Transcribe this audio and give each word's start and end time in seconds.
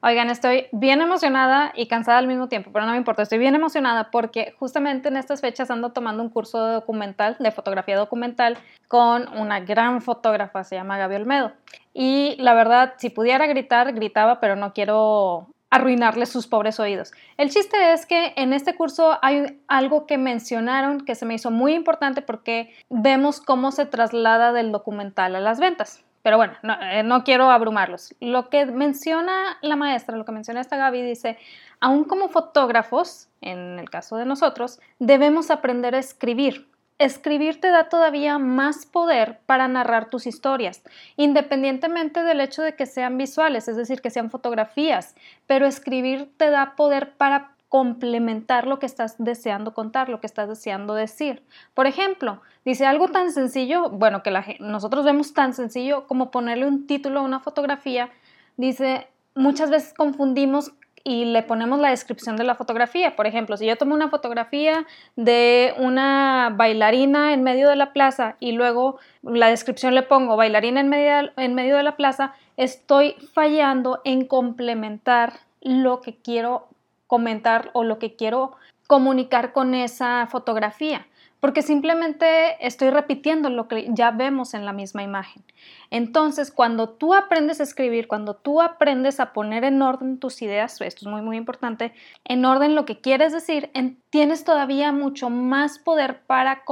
Oigan, 0.00 0.30
estoy 0.30 0.66
bien 0.70 1.00
emocionada 1.00 1.72
y 1.74 1.86
cansada 1.88 2.18
al 2.18 2.28
mismo 2.28 2.48
tiempo, 2.48 2.70
pero 2.72 2.86
no 2.86 2.92
me 2.92 2.98
importa, 2.98 3.22
estoy 3.22 3.38
bien 3.38 3.56
emocionada 3.56 4.12
porque 4.12 4.54
justamente 4.58 5.08
en 5.08 5.16
estas 5.16 5.40
fechas 5.40 5.72
ando 5.72 5.90
tomando 5.90 6.22
un 6.22 6.28
curso 6.28 6.64
de 6.64 6.74
documental, 6.74 7.36
de 7.40 7.50
fotografía 7.50 7.96
documental, 7.96 8.58
con 8.86 9.26
una 9.36 9.58
gran 9.58 10.00
fotógrafa, 10.00 10.62
se 10.62 10.76
llama 10.76 10.98
Gaby 10.98 11.16
Olmedo. 11.16 11.52
Y 11.92 12.36
la 12.38 12.54
verdad, 12.54 12.94
si 12.98 13.10
pudiera 13.10 13.46
gritar, 13.48 13.92
gritaba, 13.92 14.38
pero 14.38 14.54
no 14.54 14.72
quiero 14.72 15.48
arruinarle 15.70 16.26
sus 16.26 16.46
pobres 16.46 16.78
oídos. 16.80 17.12
El 17.36 17.50
chiste 17.50 17.92
es 17.92 18.06
que 18.06 18.32
en 18.36 18.52
este 18.52 18.74
curso 18.74 19.18
hay 19.20 19.60
algo 19.66 20.06
que 20.06 20.16
mencionaron 20.16 21.00
que 21.00 21.14
se 21.14 21.26
me 21.26 21.34
hizo 21.34 21.50
muy 21.50 21.74
importante 21.74 22.22
porque 22.22 22.72
vemos 22.88 23.40
cómo 23.40 23.72
se 23.72 23.84
traslada 23.84 24.52
del 24.52 24.72
documental 24.72 25.34
a 25.36 25.40
las 25.40 25.60
ventas. 25.60 26.04
Pero 26.28 26.36
bueno, 26.36 26.52
eh, 26.82 27.02
no, 27.02 27.24
quiero 27.24 27.50
abrumarlos. 27.50 28.14
Lo 28.20 28.50
que 28.50 28.66
menciona 28.66 29.56
la 29.62 29.76
maestra, 29.76 30.14
lo 30.14 30.26
que 30.26 30.32
menciona 30.32 30.60
esta 30.60 30.76
Gaby, 30.76 31.00
dice, 31.00 31.38
aún 31.80 32.04
como 32.04 32.28
fotógrafos, 32.28 33.30
en 33.40 33.78
el 33.78 33.88
caso 33.88 34.18
de 34.18 34.26
nosotros, 34.26 34.78
debemos 34.98 35.50
aprender 35.50 35.94
a 35.94 35.98
escribir. 35.98 36.68
Escribir 36.98 37.62
te 37.62 37.70
da 37.70 37.88
todavía 37.88 38.38
más 38.38 38.84
poder 38.84 39.38
para 39.46 39.68
narrar 39.68 40.10
tus 40.10 40.26
historias, 40.26 40.82
independientemente 41.16 42.22
del 42.22 42.42
hecho 42.42 42.60
de 42.60 42.74
que 42.74 42.84
sean 42.84 43.16
visuales, 43.16 43.66
es 43.66 43.78
decir, 43.78 44.02
que 44.02 44.10
sean 44.10 44.28
fotografías, 44.28 45.14
pero 45.46 45.64
escribir 45.64 46.30
te 46.36 46.50
da 46.50 46.76
poder 46.76 47.14
para 47.16 47.52
complementar 47.68 48.66
lo 48.66 48.78
que 48.78 48.86
estás 48.86 49.16
deseando 49.18 49.74
contar, 49.74 50.08
lo 50.08 50.20
que 50.20 50.26
estás 50.26 50.48
deseando 50.48 50.94
decir. 50.94 51.42
Por 51.74 51.86
ejemplo, 51.86 52.40
dice 52.64 52.86
algo 52.86 53.08
tan 53.08 53.32
sencillo, 53.32 53.90
bueno, 53.90 54.22
que 54.22 54.56
nosotros 54.60 55.04
vemos 55.04 55.34
tan 55.34 55.52
sencillo 55.52 56.06
como 56.06 56.30
ponerle 56.30 56.66
un 56.66 56.86
título 56.86 57.20
a 57.20 57.22
una 57.22 57.40
fotografía, 57.40 58.10
dice, 58.56 59.08
muchas 59.34 59.70
veces 59.70 59.92
confundimos 59.94 60.72
y 61.04 61.24
le 61.24 61.42
ponemos 61.42 61.78
la 61.78 61.90
descripción 61.90 62.36
de 62.36 62.44
la 62.44 62.54
fotografía. 62.54 63.16
Por 63.16 63.26
ejemplo, 63.26 63.56
si 63.56 63.66
yo 63.66 63.76
tomo 63.76 63.94
una 63.94 64.10
fotografía 64.10 64.86
de 65.16 65.74
una 65.78 66.52
bailarina 66.54 67.32
en 67.32 67.42
medio 67.42 67.68
de 67.68 67.76
la 67.76 67.92
plaza 67.92 68.36
y 68.40 68.52
luego 68.52 68.98
la 69.22 69.48
descripción 69.48 69.94
le 69.94 70.02
pongo 70.02 70.36
bailarina 70.36 70.80
en 70.80 70.88
medio, 70.88 71.30
en 71.36 71.54
medio 71.54 71.76
de 71.76 71.82
la 71.82 71.96
plaza, 71.96 72.34
estoy 72.56 73.14
fallando 73.32 74.00
en 74.04 74.26
complementar 74.26 75.34
lo 75.60 76.00
que 76.00 76.16
quiero 76.16 76.68
comentar 77.08 77.70
o 77.72 77.82
lo 77.82 77.98
que 77.98 78.14
quiero 78.14 78.52
comunicar 78.86 79.52
con 79.52 79.74
esa 79.74 80.26
fotografía, 80.28 81.06
porque 81.40 81.62
simplemente 81.62 82.64
estoy 82.66 82.90
repitiendo 82.90 83.50
lo 83.50 83.68
que 83.68 83.88
ya 83.90 84.12
vemos 84.12 84.54
en 84.54 84.64
la 84.64 84.72
misma 84.72 85.02
imagen. 85.02 85.44
Entonces, 85.90 86.50
cuando 86.50 86.88
tú 86.88 87.14
aprendes 87.14 87.60
a 87.60 87.64
escribir, 87.64 88.08
cuando 88.08 88.34
tú 88.34 88.62
aprendes 88.62 89.20
a 89.20 89.32
poner 89.32 89.64
en 89.64 89.82
orden 89.82 90.18
tus 90.18 90.40
ideas, 90.42 90.80
esto 90.80 91.04
es 91.04 91.06
muy, 91.06 91.22
muy 91.22 91.36
importante, 91.36 91.92
en 92.24 92.44
orden 92.44 92.74
lo 92.74 92.84
que 92.84 93.00
quieres 93.00 93.32
decir, 93.32 93.70
tienes 94.10 94.44
todavía 94.44 94.92
mucho 94.92 95.28
más 95.28 95.78
poder 95.78 96.22
para 96.22 96.62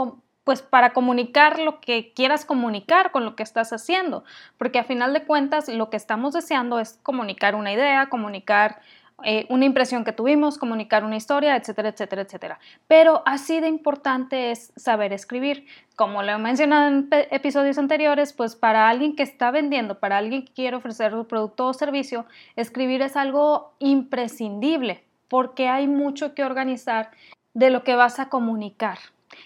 pues 0.44 0.62
para 0.62 0.92
comunicar 0.92 1.58
lo 1.58 1.80
que 1.80 2.12
quieras 2.14 2.44
comunicar 2.44 3.10
con 3.10 3.24
lo 3.24 3.34
que 3.34 3.42
estás 3.42 3.72
haciendo, 3.72 4.22
porque 4.58 4.78
a 4.78 4.84
final 4.84 5.12
de 5.12 5.24
cuentas 5.24 5.68
lo 5.68 5.90
que 5.90 5.96
estamos 5.96 6.34
deseando 6.34 6.78
es 6.78 7.00
comunicar 7.02 7.56
una 7.56 7.72
idea, 7.72 8.08
comunicar 8.08 8.80
eh, 9.24 9.46
una 9.48 9.64
impresión 9.64 10.04
que 10.04 10.12
tuvimos, 10.12 10.58
comunicar 10.58 11.02
una 11.04 11.16
historia, 11.16 11.56
etcétera, 11.56 11.88
etcétera, 11.88 12.22
etcétera. 12.22 12.58
Pero 12.86 13.22
así 13.24 13.60
de 13.60 13.68
importante 13.68 14.50
es 14.50 14.72
saber 14.76 15.12
escribir. 15.12 15.66
Como 15.96 16.22
lo 16.22 16.32
he 16.32 16.38
mencionado 16.38 16.88
en 16.88 17.08
episodios 17.30 17.78
anteriores, 17.78 18.34
pues 18.34 18.56
para 18.56 18.90
alguien 18.90 19.16
que 19.16 19.22
está 19.22 19.50
vendiendo, 19.50 19.98
para 19.98 20.18
alguien 20.18 20.44
que 20.44 20.52
quiere 20.52 20.76
ofrecer 20.76 21.14
un 21.14 21.24
producto 21.24 21.68
o 21.68 21.72
servicio, 21.72 22.26
escribir 22.56 23.00
es 23.00 23.16
algo 23.16 23.74
imprescindible 23.78 25.02
porque 25.28 25.68
hay 25.68 25.86
mucho 25.88 26.34
que 26.34 26.44
organizar 26.44 27.10
de 27.54 27.70
lo 27.70 27.84
que 27.84 27.94
vas 27.94 28.18
a 28.18 28.28
comunicar. 28.28 28.98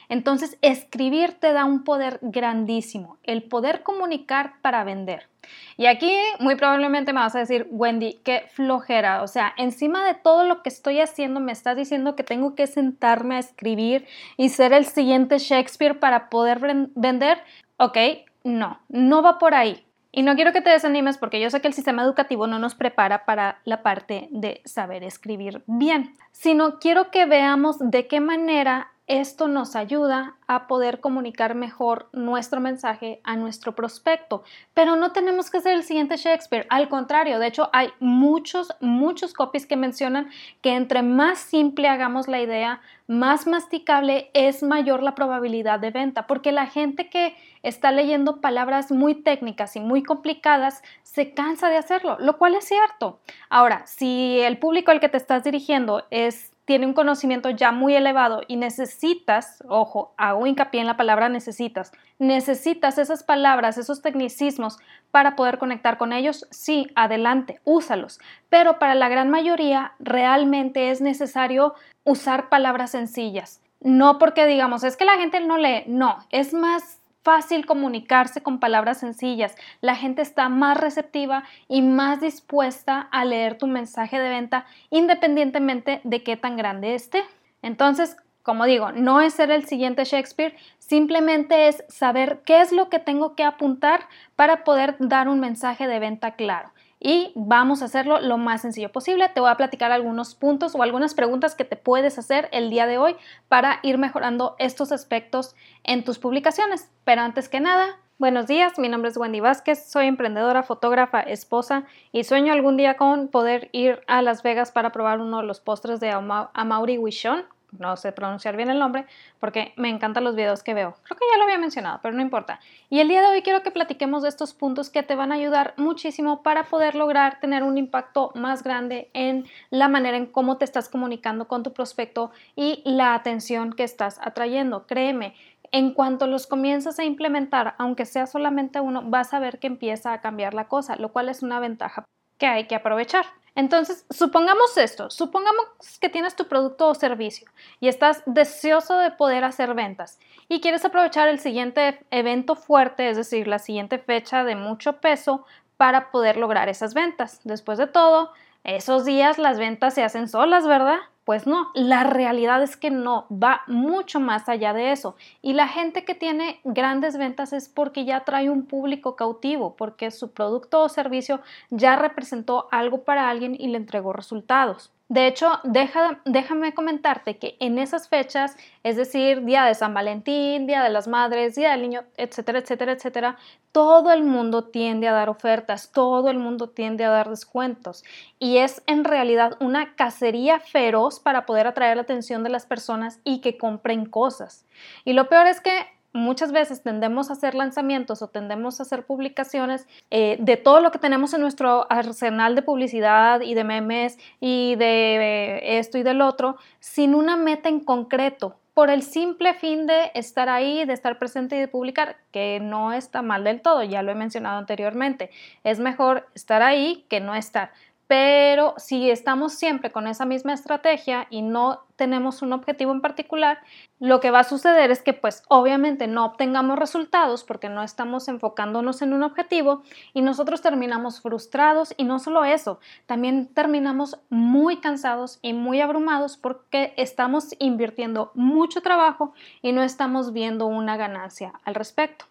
Entonces, 0.09 0.59
escribir 0.63 1.35
te 1.35 1.53
da 1.53 1.65
un 1.65 1.85
poder 1.85 2.19
grandísimo, 2.23 3.19
el 3.25 3.43
poder 3.43 3.83
comunicar 3.83 4.55
para 4.63 4.85
vender. 4.85 5.29
Y 5.77 5.87
aquí 5.87 6.13
muy 6.39 6.57
probablemente 6.57 7.13
me 7.13 7.21
vas 7.21 7.35
a 7.35 7.41
decir, 7.41 7.67
Wendy, 7.71 8.21
qué 8.25 8.45
flojera. 8.53 9.23
O 9.23 9.27
sea, 9.27 9.55
encima 9.57 10.05
de 10.05 10.15
todo 10.15 10.45
lo 10.45 10.63
que 10.63 10.69
estoy 10.69 11.01
haciendo, 11.01 11.41
me 11.41 11.53
estás 11.53 11.77
diciendo 11.77 12.17
que 12.17 12.25
tengo 12.25 12.55
que 12.55 12.67
sentarme 12.67 13.37
a 13.37 13.41
escribir 13.41 14.07
y 14.37 14.51
ser 14.51 14.73
el 14.73 14.85
siguiente 14.85 15.39
Shakespeare 15.39 15.99
para 15.99 16.29
poder 16.29 16.61
vender. 16.95 17.39
Ok, 17.79 17.97
no, 18.45 18.81
no 18.89 19.23
va 19.23 19.39
por 19.39 19.55
ahí. 19.55 19.85
Y 20.13 20.23
no 20.23 20.35
quiero 20.35 20.53
que 20.53 20.61
te 20.61 20.71
desanimes 20.71 21.19
porque 21.19 21.41
yo 21.41 21.51
sé 21.51 21.61
que 21.61 21.69
el 21.69 21.75
sistema 21.75 22.03
educativo 22.03 22.49
no 22.49 22.59
nos 22.59 22.75
prepara 22.75 23.25
para 23.25 23.61
la 23.65 23.83
parte 23.83 24.29
de 24.33 24.61
saber 24.65 25.05
escribir 25.05 25.63
bien, 25.67 26.17
sino 26.33 26.81
quiero 26.81 27.13
que 27.13 27.27
veamos 27.27 27.77
de 27.79 28.09
qué 28.09 28.21
manera 28.21 28.91
esto 29.11 29.49
nos 29.49 29.75
ayuda 29.75 30.37
a 30.47 30.69
poder 30.69 31.01
comunicar 31.01 31.57
mejor 31.57 32.09
nuestro 32.13 32.61
mensaje 32.61 33.21
a 33.25 33.35
nuestro 33.35 33.75
prospecto. 33.75 34.45
Pero 34.73 34.95
no 34.95 35.11
tenemos 35.11 35.51
que 35.51 35.61
ser 35.61 35.75
el 35.75 35.83
siguiente 35.83 36.17
Shakespeare. 36.17 36.65
Al 36.71 36.89
contrario, 36.89 37.41
de 37.41 37.49
hecho 37.49 37.71
hay 37.73 37.89
muchos, 37.99 38.69
muchos 38.81 39.35
copies 39.35 39.67
que 39.67 39.77
mencionan 39.77 40.31
que 40.63 40.77
entre 40.77 41.03
más 41.03 41.41
simple 41.41 41.89
hagamos 41.89 42.29
la 42.29 42.41
idea, 42.41 42.83
más 43.09 43.49
masticable 43.49 44.31
es 44.33 44.63
mayor 44.63 45.03
la 45.03 45.17
probabilidad 45.17 45.81
de 45.81 45.91
venta. 45.91 46.29
Porque 46.29 46.53
la 46.53 46.67
gente 46.67 47.11
que 47.11 47.35
está 47.65 47.91
leyendo 47.91 48.41
palabras 48.41 48.93
muy 48.93 49.17
técnicas 49.17 49.75
y 49.75 49.81
muy 49.81 50.05
complicadas 50.05 50.83
se 51.03 51.35
cansa 51.35 51.69
de 51.69 51.79
hacerlo, 51.79 52.17
lo 52.21 52.39
cual 52.39 52.55
es 52.55 52.65
cierto. 52.65 53.19
Ahora, 53.49 53.85
si 53.87 54.39
el 54.39 54.59
público 54.59 54.93
al 54.93 55.01
que 55.01 55.09
te 55.09 55.17
estás 55.17 55.43
dirigiendo 55.43 56.05
es 56.11 56.50
tiene 56.71 56.87
un 56.87 56.93
conocimiento 56.93 57.51
ya 57.51 57.73
muy 57.73 57.97
elevado 57.97 58.43
y 58.47 58.55
necesitas, 58.55 59.61
ojo, 59.67 60.15
hago 60.17 60.47
hincapié 60.47 60.81
en 60.81 60.87
la 60.87 60.97
palabra 60.97 61.29
necesitas, 61.29 61.91
necesitas 62.21 62.97
esas 62.97 63.25
palabras, 63.25 63.77
esos 63.77 64.03
tecnicismos 64.03 64.79
para 65.11 65.35
poder 65.35 65.59
conectar 65.59 65.99
con 65.99 66.13
ellos, 66.13 66.47
sí, 66.53 66.87
adelante, 66.95 67.61
úsalos. 67.65 68.21
Pero 68.51 68.79
para 68.79 68.95
la 68.95 69.09
gran 69.09 69.31
mayoría 69.31 69.95
realmente 69.99 70.93
es 70.93 71.01
necesario 71.01 71.75
usar 72.05 72.49
palabras 72.49 72.93
sencillas. 72.93 73.61
No 73.81 74.19
porque 74.19 74.47
digamos, 74.47 74.85
es 74.85 74.97
que 74.97 75.05
la 75.05 75.17
gente 75.17 75.41
no 75.41 75.59
lee, 75.59 75.83
no, 75.89 76.19
es 76.31 76.55
más 76.55 77.00
fácil 77.23 77.67
comunicarse 77.67 78.43
con 78.43 78.61
palabras 78.61 78.99
sencillas. 78.99 79.55
La 79.81 79.95
gente 79.95 80.23
está 80.23 80.49
más 80.49 80.79
receptiva 80.79 81.45
y 81.69 81.83
más 81.83 82.21
dispuesta 82.21 83.01
a 83.01 83.25
leer 83.25 83.59
tu 83.59 83.67
mensaje 83.67 84.19
de 84.19 84.29
venta 84.29 84.67
independientemente 84.91 86.01
de 86.05 86.23
qué 86.23 86.37
tan 86.37 86.57
grande 86.57 86.95
esté. 86.95 87.23
Entonces, 87.63 88.17
como 88.43 88.65
digo, 88.65 88.93
no 88.93 89.21
es 89.21 89.35
ser 89.35 89.51
el 89.51 89.67
siguiente 89.67 90.05
Shakespeare, 90.05 90.57
simplemente 90.79 91.69
es 91.69 91.85
saber 91.89 92.41
qué 92.45 92.61
es 92.61 92.73
lo 92.73 92.89
que 92.89 92.99
tengo 92.99 93.35
que 93.35 93.45
apuntar 93.45 94.09
para 94.35 94.65
poder 94.65 94.97
dar 94.99 95.29
un 95.29 95.41
mensaje 95.41 95.87
de 95.87 95.99
venta 95.99 96.33
claro 96.33 96.71
y 97.01 97.33
vamos 97.35 97.81
a 97.81 97.87
hacerlo 97.87 98.21
lo 98.21 98.37
más 98.37 98.61
sencillo 98.61 98.93
posible. 98.93 99.31
Te 99.31 99.41
voy 99.41 99.51
a 99.51 99.57
platicar 99.57 99.91
algunos 99.91 100.35
puntos 100.35 100.75
o 100.75 100.83
algunas 100.83 101.15
preguntas 101.15 101.55
que 101.55 101.65
te 101.65 101.77
puedes 101.77 102.19
hacer 102.19 102.49
el 102.53 102.69
día 102.69 102.87
de 102.87 102.99
hoy 102.99 103.17
para 103.49 103.81
ir 103.83 103.97
mejorando 103.97 104.55
estos 104.59 104.93
aspectos 104.93 105.57
en 105.83 106.05
tus 106.05 106.19
publicaciones. 106.19 106.91
Pero 107.05 107.23
antes 107.23 107.49
que 107.49 107.59
nada, 107.59 107.99
buenos 108.19 108.47
días, 108.47 108.79
mi 108.79 108.91
nombre 108.91 109.11
es 109.11 109.17
Wendy 109.17 109.41
Vázquez, 109.41 109.91
soy 109.91 110.07
emprendedora, 110.07 110.63
fotógrafa, 110.63 111.21
esposa 111.21 111.85
y 112.13 112.25
sueño 112.25 112.53
algún 112.53 112.77
día 112.77 112.99
con 112.99 113.29
poder 113.29 113.71
ir 113.73 114.03
a 114.07 114.21
Las 114.21 114.43
Vegas 114.43 114.71
para 114.71 114.93
probar 114.93 115.21
uno 115.21 115.39
de 115.39 115.47
los 115.47 115.61
postres 115.61 116.01
de 116.01 116.11
Amaury 116.11 116.99
Wishon 116.99 117.47
no 117.79 117.97
sé 117.97 118.13
pronunciar 118.13 118.57
bien 118.57 118.71
el 118.71 118.79
nombre, 118.79 119.07
porque 119.39 119.73
me 119.77 119.89
encantan 119.89 120.25
los 120.25 120.37
videos 120.37 120.63
que 120.63 120.75
veo. 120.75 120.95
Creo 121.05 121.19
que 121.19 121.25
ya 121.31 121.39
lo 121.39 121.45
había 121.45 121.59
mencionado, 121.59 122.01
pero 122.03 122.15
no 122.15 122.23
importa. 122.23 122.61
Y 122.89 123.01
el 123.01 123.09
día 123.09 123.23
de 123.23 123.29
hoy 123.29 123.43
quiero 123.43 123.63
que 123.63 123.71
platiquemos 123.71 124.23
de 124.23 124.29
estos 124.29 124.55
puntos 124.55 124.91
que 124.91 125.03
te 125.03 125.15
van 125.15 125.33
a 125.33 125.37
ayudar 125.37 125.75
muchísimo 125.77 126.43
para 126.43 126.65
poder 126.65 126.95
lograr 126.95 127.41
tener 127.41 127.63
un 127.63 127.79
impacto 127.79 128.33
más 128.35 128.63
grande 128.63 129.11
en 129.15 129.47
la 129.71 129.89
manera 129.89 130.17
en 130.17 130.27
cómo 130.27 130.59
te 130.59 130.65
estás 130.65 130.89
comunicando 130.89 131.49
con 131.49 131.63
tu 131.63 131.73
prospecto 131.73 132.31
y 132.57 132.83
la 132.85 133.15
atención 133.15 133.73
que 133.73 133.85
estás 133.85 134.19
atrayendo. 134.23 134.87
Créeme, 134.87 135.35
en 135.73 135.93
cuanto 135.93 136.27
los 136.27 136.47
comienzas 136.47 136.99
a 136.99 137.05
implementar, 137.05 137.75
aunque 137.79 138.05
sea 138.05 138.27
solamente 138.27 138.81
uno, 138.81 139.03
vas 139.05 139.33
a 139.35 139.39
ver 139.39 139.59
que 139.59 139.69
empieza 139.69 140.13
a 140.13 140.21
cambiar 140.21 140.55
la 140.55 140.69
cosa, 140.69 140.97
lo 140.97 141.13
cual 141.13 141.29
es 141.29 141.43
una 141.43 141.61
ventaja 141.61 142.05
que 142.39 142.47
hay 142.47 142.67
que 142.67 142.75
aprovechar. 142.75 143.27
Entonces, 143.55 144.07
supongamos 144.11 144.77
esto, 144.77 145.11
supongamos 145.11 145.67
que 146.01 146.09
tienes 146.09 146.37
tu 146.37 146.47
producto 146.47 146.89
o 146.89 146.95
servicio 146.95 147.51
y 147.81 147.89
estás 147.89 148.23
deseoso 148.27 148.99
de 148.99 149.11
poder 149.11 149.45
hacer 149.45 149.75
ventas 149.75 150.19
y 150.49 150.61
quieres 150.61 150.85
aprovechar 150.85 151.29
el 151.29 151.41
siguiente 151.41 152.01
evento 152.11 152.55
fuerte, 152.55 153.11
es 153.11 153.17
decir, 153.17 153.49
la 153.49 153.59
siguiente 153.59 153.99
fecha 153.99 154.45
de 154.45 154.57
mucho 154.57 155.01
peso 155.01 155.45
para 155.77 156.11
poder 156.11 156.37
lograr 156.37 156.69
esas 156.69 156.95
ventas. 156.95 157.41
Después 157.45 157.79
de 157.79 157.87
todo, 157.87 158.33
esos 158.65 159.05
días 159.05 159.39
las 159.39 159.59
ventas 159.59 159.95
se 159.95 160.03
hacen 160.03 160.29
solas, 160.29 160.67
¿verdad? 160.67 160.99
Pues 161.25 161.47
no, 161.47 161.71
la 161.75 162.05
realidad 162.05 162.63
es 162.63 162.77
que 162.77 162.91
no, 162.91 163.27
va 163.31 163.63
mucho 163.67 164.21
más 164.21 164.49
allá 164.49 164.73
de 164.73 164.93
eso. 164.93 165.17
Y 165.43 165.53
la 165.53 165.69
gente 165.69 166.05
que 166.05 166.15
tiene 166.15 166.61
grandes 166.65 167.17
ventas 167.17 167.53
es 167.53 167.69
porque 167.69 168.05
ya 168.05 168.25
trae 168.25 168.51
un 168.51 168.67
público 168.67 169.17
cautivo, 169.17 169.77
porque 169.77 170.11
su 170.11 170.33
producto 170.33 170.83
o 170.83 170.89
servicio 170.89 171.41
ya 171.71 171.97
representó 171.97 172.69
algo 172.73 173.05
para 173.05 173.31
alguien 173.31 173.55
y 173.59 173.69
le 173.69 173.77
entregó 173.77 174.13
resultados. 174.13 174.93
De 175.11 175.27
hecho, 175.27 175.59
déjame 175.65 176.73
comentarte 176.73 177.37
que 177.37 177.57
en 177.59 177.81
esas 177.81 178.09
fechas, 178.09 178.57
es 178.85 178.95
decir, 178.95 179.45
día 179.45 179.65
de 179.65 179.75
San 179.75 179.93
Valentín, 179.93 180.69
día 180.69 180.85
de 180.85 180.89
las 180.89 181.09
madres, 181.09 181.57
día 181.57 181.73
del 181.73 181.83
niño, 181.83 182.05
etcétera, 182.17 182.61
etcétera, 182.61 182.93
etcétera, 182.93 183.37
todo 183.73 184.13
el 184.13 184.23
mundo 184.23 184.69
tiende 184.69 185.09
a 185.09 185.13
dar 185.13 185.29
ofertas, 185.29 185.91
todo 185.91 186.31
el 186.31 186.39
mundo 186.39 186.69
tiende 186.69 187.05
a 187.05 187.11
dar 187.11 187.29
descuentos. 187.29 188.05
Y 188.39 188.59
es 188.59 188.85
en 188.87 189.03
realidad 189.03 189.57
una 189.59 189.97
cacería 189.97 190.61
feroz 190.61 191.19
para 191.19 191.45
poder 191.45 191.67
atraer 191.67 191.97
la 191.97 192.03
atención 192.03 192.45
de 192.45 192.51
las 192.51 192.67
personas 192.67 193.19
y 193.25 193.41
que 193.41 193.59
compren 193.59 194.07
cosas. 194.07 194.65
Y 195.05 195.15
lo 195.15 195.29
peor 195.29 195.49
es 195.49 195.61
que 195.61 195.73
muchas 196.13 196.53
veces 196.53 196.83
tendemos 196.83 197.31
a 197.31 197.35
hacer 197.35 197.55
lanzamientos 197.55 198.23
o 198.23 198.29
tendemos 198.29 198.81
a 198.81 198.83
hacer 198.83 199.07
publicaciones 199.07 199.87
eh, 200.11 200.37
de 200.41 200.57
todo 200.57 200.81
lo 200.81 200.91
que 200.91 200.99
tenemos 200.99 201.33
en 201.35 201.41
nuestro 201.41 201.91
arsenal 201.91 202.55
de 202.55 202.63
publicidad 202.63 203.41
y 203.41 203.55
de 203.55 203.65
memes 203.65 204.19
y 204.41 204.75
de 204.77 205.17
eh, 205.17 205.79
esto 205.79 205.99
y 205.99 206.03
del 206.03 206.21
otro 206.21 206.57
sin 206.81 207.15
una 207.15 207.37
meta 207.37 207.69
en 207.69 207.81
concreto 207.81 208.57
por 208.75 208.89
el 208.89 209.03
simple 209.03 209.53
fin 209.55 209.87
de 209.87 210.11
estar 210.15 210.49
ahí, 210.49 210.85
de 210.85 210.93
estar 210.93 211.19
presente 211.19 211.57
y 211.57 211.59
de 211.59 211.69
publicar, 211.69 212.17
que 212.31 212.61
no 212.63 212.93
está 212.93 213.21
mal 213.21 213.45
del 213.45 213.61
todo, 213.61 213.83
ya 213.83 214.03
lo 214.03 214.13
he 214.13 214.15
mencionado 214.15 214.59
anteriormente. 214.59 215.31
Es 215.65 215.81
mejor 215.81 216.29
estar 216.35 216.63
ahí 216.63 217.05
que 217.11 217.21
no 217.21 217.35
estar. 217.35 217.73
Pero 218.11 218.75
si 218.77 219.09
estamos 219.09 219.53
siempre 219.53 219.93
con 219.93 220.09
esa 220.09 220.25
misma 220.25 220.53
estrategia 220.53 221.29
y 221.31 221.43
no 221.43 221.85
tenemos 221.95 222.43
un 222.43 222.53
objetivo 222.53 222.91
en 222.91 223.01
particular, 223.01 223.61
lo 224.01 224.19
que 224.19 224.33
va 224.33 224.41
a 224.41 224.45
suceder 224.45 224.91
es 224.91 225.01
que 225.01 225.13
pues 225.13 225.45
obviamente 225.47 226.09
no 226.09 226.25
obtengamos 226.25 226.77
resultados 226.77 227.45
porque 227.45 227.69
no 227.69 227.85
estamos 227.85 228.27
enfocándonos 228.27 229.03
en 229.03 229.13
un 229.13 229.23
objetivo 229.23 229.85
y 230.13 230.23
nosotros 230.23 230.61
terminamos 230.61 231.21
frustrados 231.21 231.95
y 231.97 232.03
no 232.03 232.19
solo 232.19 232.45
eso, 232.45 232.81
también 233.07 233.47
terminamos 233.55 234.19
muy 234.29 234.79
cansados 234.79 235.39
y 235.41 235.53
muy 235.53 235.81
abrumados 235.81 236.37
porque 236.37 236.95
estamos 236.97 237.55
invirtiendo 237.61 238.33
mucho 238.35 238.81
trabajo 238.81 239.35
y 239.63 239.71
no 239.71 239.85
estamos 239.85 240.33
viendo 240.33 240.67
una 240.67 240.97
ganancia 240.97 241.53
al 241.65 241.77
respecto. 241.77 242.25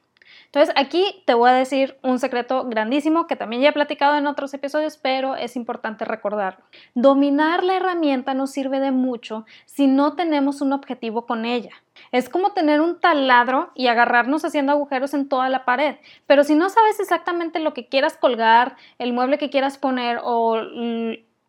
Entonces 0.52 0.74
aquí 0.76 1.22
te 1.26 1.36
voy 1.36 1.52
a 1.52 1.54
decir 1.54 2.00
un 2.02 2.18
secreto 2.18 2.66
grandísimo 2.66 3.28
que 3.28 3.36
también 3.36 3.62
ya 3.62 3.70
he 3.70 3.74
platicado 3.74 4.18
en 4.18 4.26
otros 4.26 4.52
episodios, 4.56 4.98
pero 4.98 5.36
es 5.36 5.56
importante 5.56 6.06
recordarlo. 6.06 6.66
Dominar 6.96 7.64
la 7.64 7.76
herramienta 7.76 8.34
no 8.34 8.48
sirve 8.48 8.80
de 8.80 8.90
mucho 8.90 9.46
si 9.66 9.86
no 9.86 10.16
tenemos 10.16 10.62
un 10.62 10.74
objetivo 10.74 11.28
con 11.28 11.46
ella. 11.46 11.74
Es 12.12 12.30
como 12.30 12.54
tener 12.54 12.82
un 12.82 13.00
taladro 13.00 13.70
y 13.76 13.88
agarrarnos 13.88 14.44
haciendo 14.44 14.72
agujeros 14.72 15.14
en 15.14 15.30
toda 15.30 15.50
la 15.50 15.66
pared, 15.66 15.98
pero 16.26 16.44
si 16.44 16.56
no 16.56 16.70
sabes 16.70 17.00
exactamente 17.00 17.60
lo 17.60 17.76
que 17.76 17.88
quieras 17.88 18.18
colgar, 18.18 18.76
el 18.98 19.14
mueble 19.14 19.38
que 19.38 19.52
quieras 19.52 19.78
poner 19.78 20.20
o 20.24 20.56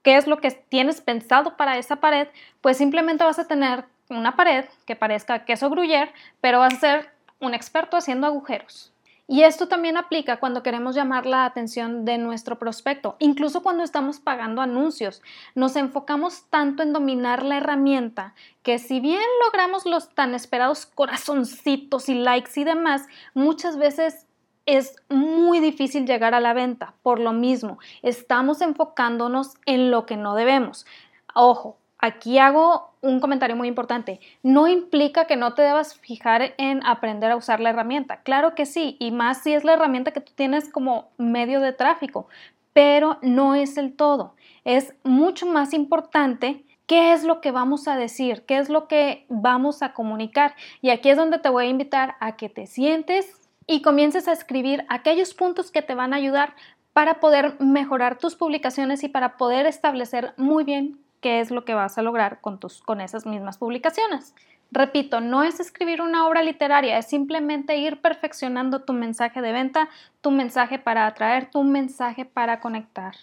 qué 0.03 0.17
es 0.17 0.27
lo 0.27 0.39
que 0.39 0.51
tienes 0.51 1.01
pensado 1.01 1.57
para 1.57 1.79
esa 1.79 1.97
pared, 1.97 2.29
pues 2.61 2.77
simplemente 2.77 3.25
vas 3.25 3.39
a 3.39 3.49
tener 3.49 3.85
una 4.11 4.37
pared 4.37 4.65
que 4.87 4.97
parezca 4.97 5.45
queso 5.45 5.71
gruyere, 5.71 6.13
pero 6.41 6.59
vas 6.59 6.75
a 6.75 6.81
ser 6.81 7.11
un 7.41 7.55
experto 7.55 7.97
haciendo 7.97 8.27
agujeros. 8.27 8.93
Y 9.33 9.45
esto 9.45 9.69
también 9.69 9.97
aplica 9.97 10.39
cuando 10.41 10.65
queremos 10.65 10.97
llamar 10.97 11.25
la 11.25 11.45
atención 11.45 12.05
de 12.05 12.19
nuestro 12.19 12.59
prospecto, 12.59 13.15
incluso 13.21 13.63
cuando 13.63 13.85
estamos 13.85 14.19
pagando 14.19 14.61
anuncios. 14.61 15.23
Nos 15.55 15.77
enfocamos 15.77 16.47
tanto 16.51 16.83
en 16.83 16.93
dominar 16.93 17.45
la 17.45 17.59
herramienta 17.59 18.35
que 18.65 18.81
si 18.81 18.99
bien 18.99 19.23
logramos 19.45 19.87
los 19.87 20.13
tan 20.17 20.35
esperados 20.35 20.85
corazoncitos 20.85 22.09
y 22.09 22.15
likes 22.15 22.61
y 22.61 22.65
demás, 22.65 23.07
muchas 23.33 23.79
veces 23.79 24.27
es 24.67 24.97
muy 25.09 25.61
difícil 25.61 26.07
llegar 26.07 26.35
a 26.35 26.41
la 26.41 26.53
venta. 26.53 26.95
Por 27.03 27.21
lo 27.21 27.33
mismo, 27.33 27.79
estamos 28.03 28.61
enfocándonos 28.61 29.55
en 29.65 29.93
lo 29.93 30.07
que 30.07 30.17
no 30.17 30.35
debemos. 30.35 30.87
Ojo, 31.35 31.79
Aquí 32.03 32.39
hago 32.39 32.91
un 33.03 33.21
comentario 33.21 33.57
muy 33.57 33.69
importante. 33.69 34.21
No 34.43 34.69
implica 34.69 35.27
que 35.27 35.37
no 35.37 35.55
te 35.55 35.63
debas 35.63 35.99
fijar 35.99 36.55
en 36.57 36.85
aprender 36.87 37.31
a 37.31 37.37
usar 37.37 37.61
la 37.61 37.71
herramienta. 37.71 38.23
Claro 38.23 38.55
que 38.55 38.65
sí, 38.65 38.97
y 38.99 39.11
más 39.11 39.43
si 39.43 39.53
es 39.53 39.65
la 39.65 39.75
herramienta 39.75 40.13
que 40.13 40.21
tú 40.21 40.33
tienes 40.35 40.71
como 40.71 41.11
medio 41.19 41.61
de 41.61 41.73
tráfico, 41.73 42.27
pero 42.73 43.19
no 43.21 43.55
es 43.55 43.77
el 43.77 43.95
todo. 43.95 44.35
Es 44.65 44.95
mucho 45.03 45.45
más 45.47 45.75
importante 45.75 46.65
qué 46.87 47.13
es 47.13 47.23
lo 47.23 47.43
que 47.43 47.51
vamos 47.51 47.87
a 47.87 47.97
decir, 47.97 48.45
qué 48.47 48.59
es 48.59 48.71
lo 48.71 48.89
que 48.89 49.27
vamos 49.29 49.83
a 49.83 49.93
comunicar. 49.93 50.55
Y 50.81 50.91
aquí 50.91 51.11
es 51.11 51.19
donde 51.19 51.39
te 51.39 51.51
voy 51.51 51.67
a 51.67 51.69
invitar 51.71 52.17
a 52.21 52.37
que 52.37 52.49
te 52.49 52.67
sientes 52.67 53.49
y 53.67 53.83
comiences 53.83 54.27
a 54.27 54.33
escribir 54.33 54.87
aquellos 54.89 55.35
puntos 55.35 55.71
que 55.71 55.83
te 55.83 55.95
van 55.95 56.15
a 56.15 56.17
ayudar 56.17 56.55
para 56.95 57.21
poder 57.21 57.61
mejorar 57.61 58.19
tus 58.19 58.37
publicaciones 58.37 59.05
y 59.05 59.09
para 59.09 59.37
poder 59.37 59.67
establecer 59.67 60.33
muy 60.37 60.65
bien 60.65 60.99
qué 61.21 61.41
es 61.41 61.51
lo 61.51 61.65
que 61.65 61.75
vas 61.75 61.99
a 61.99 62.03
lograr 62.03 62.41
con, 62.41 62.59
tus, 62.59 62.83
con 62.83 63.01
esas 63.01 63.27
mismas 63.27 63.59
publicaciones. 63.59 64.35
Repito, 64.73 65.21
no 65.21 65.43
es 65.43 65.59
escribir 65.59 66.01
una 66.01 66.27
obra 66.27 66.43
literaria, 66.43 66.97
es 66.97 67.07
simplemente 67.07 67.77
ir 67.77 68.01
perfeccionando 68.01 68.83
tu 68.83 68.93
mensaje 68.93 69.41
de 69.43 69.53
venta, 69.53 69.89
tu 70.21 70.31
mensaje 70.31 70.79
para 70.79 71.07
atraer, 71.07 71.51
tu 71.51 71.65
mensaje 71.65 72.25
para 72.25 72.61
conectar. 72.61 73.15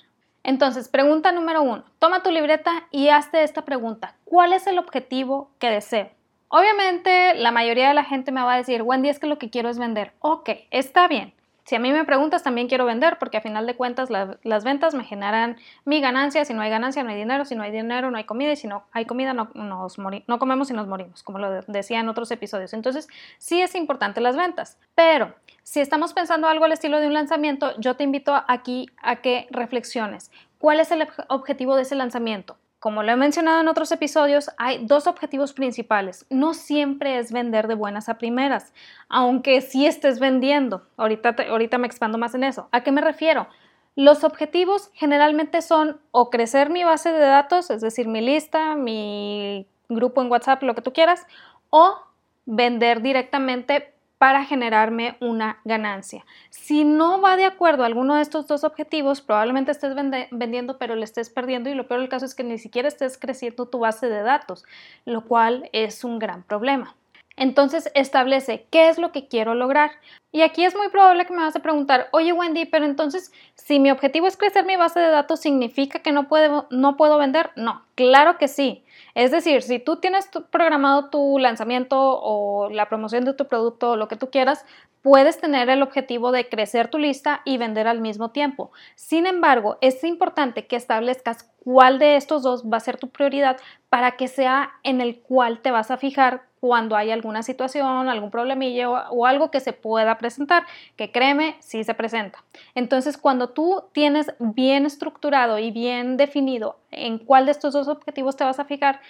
Entonces, 0.44 0.90
pregunta 0.90 1.32
número 1.32 1.62
uno, 1.62 1.84
toma 2.00 2.24
tu 2.24 2.32
libreta 2.32 2.72
y 2.92 3.10
hazte 3.10 3.44
esta 3.44 3.64
pregunta, 3.64 4.16
¿cuál 4.26 4.54
es 4.54 4.68
el 4.68 4.78
objetivo 4.78 5.52
que 5.60 5.70
deseo? 5.70 6.10
Obviamente, 6.50 7.34
la 7.36 7.52
mayoría 7.52 7.90
de 7.90 7.94
la 7.94 8.06
gente 8.06 8.32
me 8.32 8.42
va 8.42 8.54
a 8.54 8.58
decir, 8.58 8.82
Wendy, 8.82 9.10
es 9.10 9.20
que 9.20 9.28
lo 9.28 9.38
que 9.38 9.50
quiero 9.50 9.70
es 9.70 9.78
vender. 9.78 10.14
Ok, 10.20 10.50
está 10.72 11.08
bien. 11.10 11.34
Si 11.68 11.76
a 11.76 11.80
mí 11.80 11.92
me 11.92 12.06
preguntas, 12.06 12.44
también 12.44 12.70
quiero 12.70 12.86
vender, 12.86 13.18
porque 13.20 13.36
a 13.36 13.42
final 13.42 13.68
de 13.68 13.76
cuentas 13.76 14.10
las 14.10 14.64
ventas 14.64 14.94
me 14.96 15.04
generan 15.04 15.58
mi 15.84 16.00
ganancia. 16.00 16.46
Si 16.46 16.54
no 16.54 16.62
hay 16.62 16.70
ganancia, 16.70 17.04
no 17.04 17.10
hay 17.10 17.18
dinero. 17.18 17.44
Si 17.44 17.56
no 17.56 17.64
hay 17.64 17.72
dinero, 17.72 18.10
no 18.10 18.18
hay 18.18 18.24
comida. 18.24 18.54
Y 18.54 18.56
si 18.56 18.70
no 18.70 18.86
hay 18.94 19.04
comida, 19.04 19.34
no, 19.34 19.50
nos 19.54 19.98
no 20.00 20.40
comemos 20.40 20.72
y 20.72 20.74
nos 20.74 20.88
morimos, 20.88 21.24
como 21.24 21.40
lo 21.40 21.62
decía 21.64 22.00
en 22.00 22.08
otros 22.08 22.32
episodios. 22.32 22.72
Entonces, 22.72 23.10
sí 23.38 23.62
es 23.62 23.76
importante 23.76 24.22
las 24.22 24.38
ventas. 24.38 24.78
Pero 24.96 25.36
si 25.62 25.82
estamos 25.82 26.14
pensando 26.14 26.48
algo 26.48 26.64
al 26.64 26.72
estilo 26.72 27.02
de 27.02 27.08
un 27.08 27.14
lanzamiento, 27.14 27.78
yo 27.82 27.98
te 27.98 28.06
invito 28.06 28.42
aquí 28.48 28.90
a 29.02 29.18
que 29.18 29.48
reflexiones. 29.52 30.32
¿Cuál 30.60 30.80
es 30.80 30.92
el 30.92 31.06
objetivo 31.28 31.76
de 31.76 31.82
ese 31.82 31.96
lanzamiento? 31.96 32.56
Como 32.80 33.02
lo 33.02 33.12
he 33.12 33.16
mencionado 33.16 33.60
en 33.60 33.68
otros 33.68 33.92
episodios, 33.92 34.52
hay 34.58 34.86
dos 34.86 35.08
objetivos 35.08 35.54
principales. 35.54 36.28
No 36.30 36.54
siempre 36.54 37.18
es 37.18 37.32
vender 37.32 37.68
de 37.68 37.74
buenas 37.74 38.08
a 38.08 38.20
primeras, 38.20 38.72
aunque 39.10 39.62
sí 39.62 39.88
estés 39.88 40.20
vendiendo. 40.20 40.88
Ahorita, 40.96 41.36
ahorita 41.50 41.80
me 41.80 41.88
expando 41.88 42.20
más 42.20 42.36
en 42.36 42.44
eso. 42.44 42.70
¿A 42.72 42.84
qué 42.84 42.92
me 42.92 43.02
refiero? 43.02 43.48
Los 43.96 44.24
objetivos 44.24 44.92
generalmente 44.94 45.64
son 45.64 46.00
o 46.12 46.30
crecer 46.30 46.70
mi 46.70 46.84
base 46.84 47.12
de 47.12 47.20
datos, 47.20 47.72
es 47.72 47.82
decir, 47.82 48.08
mi 48.08 48.22
lista, 48.22 48.76
mi 48.76 49.66
grupo 49.90 50.22
en 50.22 50.30
WhatsApp, 50.30 50.62
lo 50.62 50.76
que 50.76 50.84
tú 50.84 50.94
quieras, 50.94 51.26
o 51.72 51.98
vender 52.46 53.02
directamente 53.02 53.96
para 54.18 54.46
generarme 54.46 55.18
una 55.20 55.60
ganancia. 55.64 56.26
Si 56.50 56.84
no 56.84 57.22
va 57.22 57.38
de 57.38 57.46
acuerdo 57.46 57.84
a 57.84 57.86
alguno 57.86 58.16
de 58.16 58.22
estos 58.22 58.48
dos 58.48 58.64
objetivos, 58.64 59.22
probablemente 59.22 59.72
estés 59.72 59.94
vendiendo 60.32 60.78
pero 60.78 60.96
le 60.96 61.04
estés 61.04 61.30
perdiendo 61.30 61.70
y 61.70 61.76
lo 61.76 61.88
peor 61.88 62.02
del 62.02 62.10
caso 62.10 62.26
es 62.26 62.36
que 62.36 62.44
ni 62.44 62.58
siquiera 62.58 62.88
estés 62.88 63.18
creciendo 63.18 63.68
tu 63.68 63.80
base 63.80 64.10
de 64.10 64.22
datos, 64.22 64.64
lo 65.06 65.26
cual 65.26 65.70
es 65.74 66.04
un 66.04 66.20
gran 66.20 66.44
problema. 66.44 66.96
Entonces 67.38 67.92
establece 67.94 68.66
qué 68.72 68.90
es 68.90 68.98
lo 68.98 69.12
que 69.12 69.28
quiero 69.28 69.54
lograr. 69.54 69.92
Y 70.32 70.42
aquí 70.42 70.66
es 70.66 70.76
muy 70.76 70.90
probable 70.90 71.26
que 71.26 71.34
me 71.34 71.44
vas 71.44 71.56
a 71.56 71.62
preguntar, 71.62 72.10
oye 72.12 72.34
Wendy, 72.34 72.66
pero 72.66 72.86
entonces 72.86 73.32
si 73.54 73.80
mi 73.80 73.92
objetivo 73.92 74.28
es 74.28 74.36
crecer 74.36 74.66
mi 74.66 74.76
base 74.76 75.00
de 75.00 75.10
datos, 75.10 75.40
¿significa 75.40 76.00
que 76.00 76.12
no 76.12 76.28
puedo, 76.28 76.68
no 76.72 76.98
puedo 76.98 77.20
vender? 77.20 77.52
No, 77.56 77.86
claro 77.94 78.38
que 78.40 78.48
sí. 78.48 78.84
Es 79.18 79.32
decir, 79.32 79.64
si 79.64 79.80
tú 79.80 79.96
tienes 79.96 80.30
programado 80.52 81.10
tu 81.10 81.40
lanzamiento 81.40 81.98
o 82.00 82.70
la 82.70 82.88
promoción 82.88 83.26
de 83.26 83.34
tu 83.34 83.48
producto 83.48 83.94
o 83.94 83.96
lo 83.96 84.08
que 84.08 84.16
tú 84.16 84.30
quieras, 84.30 84.64
puedes 85.02 85.42
tener 85.42 85.72
el 85.72 85.82
objetivo 85.82 86.32
de 86.32 86.48
crecer 86.48 86.90
tu 86.90 87.00
lista 87.00 87.42
y 87.44 87.58
vender 87.58 87.88
al 87.88 88.00
mismo 88.00 88.30
tiempo. 88.30 88.72
Sin 88.94 89.26
embargo, 89.26 89.80
es 89.82 90.04
importante 90.04 90.68
que 90.68 90.76
establezcas 90.76 91.50
cuál 91.68 92.00
de 92.00 92.16
estos 92.16 92.44
dos 92.44 92.64
va 92.64 92.78
a 92.78 92.80
ser 92.80 92.96
tu 92.96 93.10
prioridad 93.10 93.58
para 93.90 94.12
que 94.16 94.30
sea 94.30 94.72
en 94.84 95.02
el 95.02 95.20
cual 95.20 95.60
te 95.60 95.70
vas 95.70 95.92
a 95.92 95.98
fijar 95.98 96.44
cuando 96.62 96.96
hay 96.96 97.12
alguna 97.12 97.44
situación, 97.44 98.08
algún 98.08 98.32
problemilla 98.32 98.90
o, 98.90 99.26
algo 99.26 99.52
que 99.52 99.60
se 99.60 99.74
pueda 99.74 100.18
presentar, 100.18 100.64
que 100.96 101.12
créeme, 101.12 101.58
sí 101.60 101.84
se 101.84 101.94
presenta. 101.94 102.42
Entonces, 102.74 103.18
cuando 103.18 103.50
tú 103.50 103.84
tienes 103.92 104.34
bien 104.40 104.86
estructurado 104.86 105.60
y 105.60 105.72
bien 105.72 106.16
definido 106.16 106.80
en 106.90 107.20
cuál 107.20 107.46
de 107.46 107.52
estos 107.52 107.74
dos 107.74 107.90
objetivos 107.90 108.38
te 108.38 108.46
vas 108.46 108.60
a 108.60 108.66
fijar, 108.66 109.02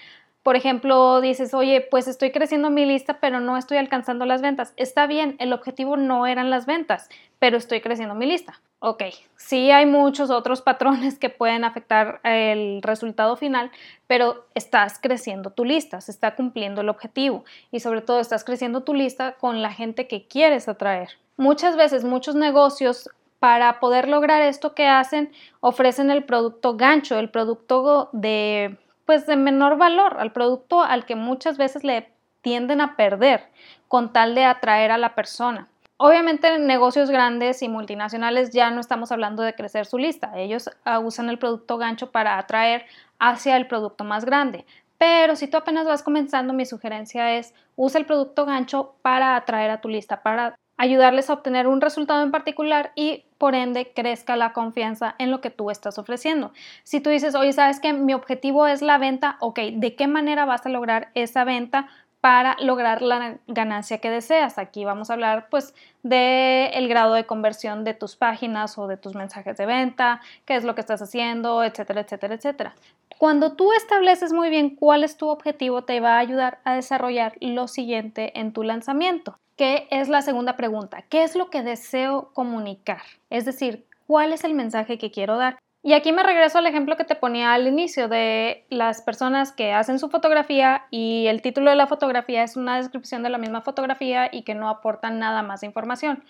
Por 0.47 0.55
ejemplo, 0.55 1.19
dices, 1.19 1.53
oye, 1.53 1.81
pues 1.81 2.07
estoy 2.07 2.31
creciendo 2.31 2.69
mi 2.69 2.85
lista, 2.85 3.19
pero 3.19 3.41
no 3.41 3.57
estoy 3.57 3.79
alcanzando 3.79 4.25
las 4.25 4.41
ventas. 4.41 4.71
Está 4.77 5.05
bien, 5.05 5.35
el 5.39 5.51
objetivo 5.51 5.97
no 5.97 6.25
eran 6.25 6.49
las 6.49 6.65
ventas, 6.65 7.09
pero 7.37 7.57
estoy 7.57 7.81
creciendo 7.81 8.15
mi 8.15 8.27
lista. 8.27 8.61
Ok, 8.79 9.03
sí 9.35 9.71
hay 9.71 9.85
muchos 9.85 10.29
otros 10.29 10.61
patrones 10.61 11.19
que 11.19 11.29
pueden 11.29 11.65
afectar 11.65 12.21
el 12.23 12.81
resultado 12.81 13.35
final, 13.35 13.71
pero 14.07 14.45
estás 14.55 14.99
creciendo 14.99 15.49
tu 15.49 15.65
lista, 15.65 15.99
se 15.99 16.11
está 16.11 16.33
cumpliendo 16.33 16.79
el 16.79 16.87
objetivo 16.87 17.43
y 17.69 17.81
sobre 17.81 17.99
todo 17.99 18.21
estás 18.21 18.45
creciendo 18.45 18.83
tu 18.83 18.93
lista 18.93 19.33
con 19.33 19.61
la 19.61 19.73
gente 19.73 20.07
que 20.07 20.29
quieres 20.29 20.69
atraer. 20.69 21.09
Muchas 21.35 21.75
veces 21.75 22.05
muchos 22.05 22.35
negocios 22.35 23.09
para 23.39 23.81
poder 23.81 24.07
lograr 24.07 24.41
esto 24.41 24.73
que 24.73 24.87
hacen 24.87 25.29
ofrecen 25.59 26.09
el 26.09 26.23
producto 26.23 26.77
gancho, 26.77 27.19
el 27.19 27.31
producto 27.31 28.07
de 28.13 28.77
pues 29.07 29.25
de 29.25 29.37
menor 29.37 29.77
valor, 29.77 30.17
al 30.19 30.33
producto 30.33 30.83
al 30.83 31.05
que 31.05 31.15
muchas 31.15 31.57
veces 31.57 31.83
le 31.85 32.11
tienden 32.41 32.81
a 32.81 32.95
perder 32.97 33.47
con 33.87 34.11
tal 34.11 34.35
de 34.35 34.43
atraer 34.43 34.91
a 34.91 34.97
la 34.97 35.15
persona. 35.15 35.67
Obviamente 35.95 36.53
en 36.53 36.67
negocios 36.67 37.09
grandes 37.09 37.63
y 37.63 37.69
multinacionales 37.69 38.51
ya 38.51 38.69
no 38.69 38.81
estamos 38.81 39.11
hablando 39.11 39.41
de 39.41 39.55
crecer 39.55 39.85
su 39.85 39.97
lista, 39.97 40.33
ellos 40.35 40.69
ah, 40.83 40.99
usan 40.99 41.29
el 41.29 41.39
producto 41.39 41.77
gancho 41.77 42.11
para 42.11 42.37
atraer 42.37 42.85
hacia 43.17 43.55
el 43.55 43.65
producto 43.65 44.03
más 44.03 44.25
grande. 44.25 44.65
Pero 44.97 45.35
si 45.35 45.47
tú 45.47 45.57
apenas 45.57 45.87
vas 45.87 46.03
comenzando, 46.03 46.53
mi 46.53 46.65
sugerencia 46.65 47.37
es 47.37 47.53
usa 47.77 47.99
el 47.99 48.05
producto 48.05 48.45
gancho 48.45 48.95
para 49.01 49.35
atraer 49.37 49.71
a 49.71 49.79
tu 49.79 49.87
lista, 49.87 50.21
para 50.21 50.57
ayudarles 50.77 51.29
a 51.29 51.33
obtener 51.33 51.67
un 51.67 51.81
resultado 51.81 52.23
en 52.23 52.31
particular 52.31 52.91
y 52.95 53.25
por 53.37 53.55
ende 53.55 53.91
crezca 53.93 54.35
la 54.35 54.53
confianza 54.53 55.15
en 55.19 55.31
lo 55.31 55.41
que 55.41 55.49
tú 55.49 55.69
estás 55.69 55.97
ofreciendo. 55.97 56.53
Si 56.83 57.01
tú 57.01 57.09
dices, 57.09 57.35
oye, 57.35 57.53
sabes 57.53 57.79
que 57.79 57.93
mi 57.93 58.13
objetivo 58.13 58.67
es 58.67 58.81
la 58.81 58.97
venta, 58.97 59.37
ok, 59.39 59.59
¿de 59.73 59.95
qué 59.95 60.07
manera 60.07 60.45
vas 60.45 60.65
a 60.65 60.69
lograr 60.69 61.09
esa 61.13 61.43
venta? 61.43 61.87
para 62.19 62.57
lograr 62.59 63.03
la 63.03 63.37
ganancia 63.47 63.99
que 63.99 64.09
deseas. 64.09 64.57
Aquí 64.57 64.83
vamos 64.83 65.09
a 65.09 65.13
hablar 65.13 65.47
pues 65.49 65.75
de 66.03 66.65
el 66.73 66.87
grado 66.87 67.13
de 67.13 67.25
conversión 67.25 67.83
de 67.83 67.93
tus 67.93 68.15
páginas 68.15 68.77
o 68.77 68.87
de 68.87 68.97
tus 68.97 69.15
mensajes 69.15 69.55
de 69.55 69.65
venta, 69.65 70.19
qué 70.45 70.55
es 70.55 70.63
lo 70.63 70.75
que 70.75 70.81
estás 70.81 71.01
haciendo, 71.01 71.63
etcétera, 71.63 72.01
etcétera, 72.01 72.35
etcétera. 72.35 72.75
Cuando 73.17 73.55
tú 73.55 73.71
estableces 73.71 74.33
muy 74.33 74.49
bien 74.49 74.75
cuál 74.75 75.03
es 75.03 75.15
tu 75.15 75.29
objetivo, 75.29 75.83
te 75.83 75.99
va 75.99 76.15
a 76.15 76.19
ayudar 76.19 76.59
a 76.63 76.73
desarrollar 76.73 77.33
lo 77.39 77.67
siguiente 77.67 78.37
en 78.39 78.51
tu 78.51 78.63
lanzamiento 78.63 79.39
que 79.57 79.87
es 79.91 80.07
la 80.07 80.21
segunda 80.21 80.55
pregunta. 80.55 81.03
¿Qué 81.09 81.23
es 81.23 81.35
lo 81.35 81.49
que 81.49 81.63
deseo 81.63 82.29
comunicar? 82.33 83.01
Es 83.29 83.43
decir, 83.43 83.85
¿cuál 84.05 84.31
es 84.31 84.43
el 84.43 84.53
mensaje 84.53 84.97
que 84.97 85.11
quiero 85.11 85.37
dar? 85.37 85.57
Y 85.83 85.93
aquí 85.93 86.11
me 86.11 86.23
regreso 86.23 86.57
al 86.57 86.67
ejemplo 86.67 86.97
que 86.97 87.05
te 87.05 87.15
ponía 87.15 87.53
al 87.53 87.67
inicio 87.67 88.07
de 88.07 88.65
las 88.69 89.01
personas 89.01 89.51
que 89.51 89.73
hacen 89.73 89.99
su 89.99 90.09
fotografía 90.09 90.85
y 90.91 91.27
el 91.27 91.41
título 91.41 91.69
de 91.69 91.75
la 91.75 91.87
fotografía 91.87 92.43
es 92.43 92.55
una 92.55 92.77
descripción 92.77 93.23
de 93.23 93.29
la 93.29 93.37
misma 93.37 93.61
fotografía 93.61 94.29
y 94.31 94.43
que 94.43 94.53
no 94.53 94.69
aportan 94.69 95.19
nada 95.19 95.43
más 95.43 95.61
de 95.61 95.67
información. 95.67 96.23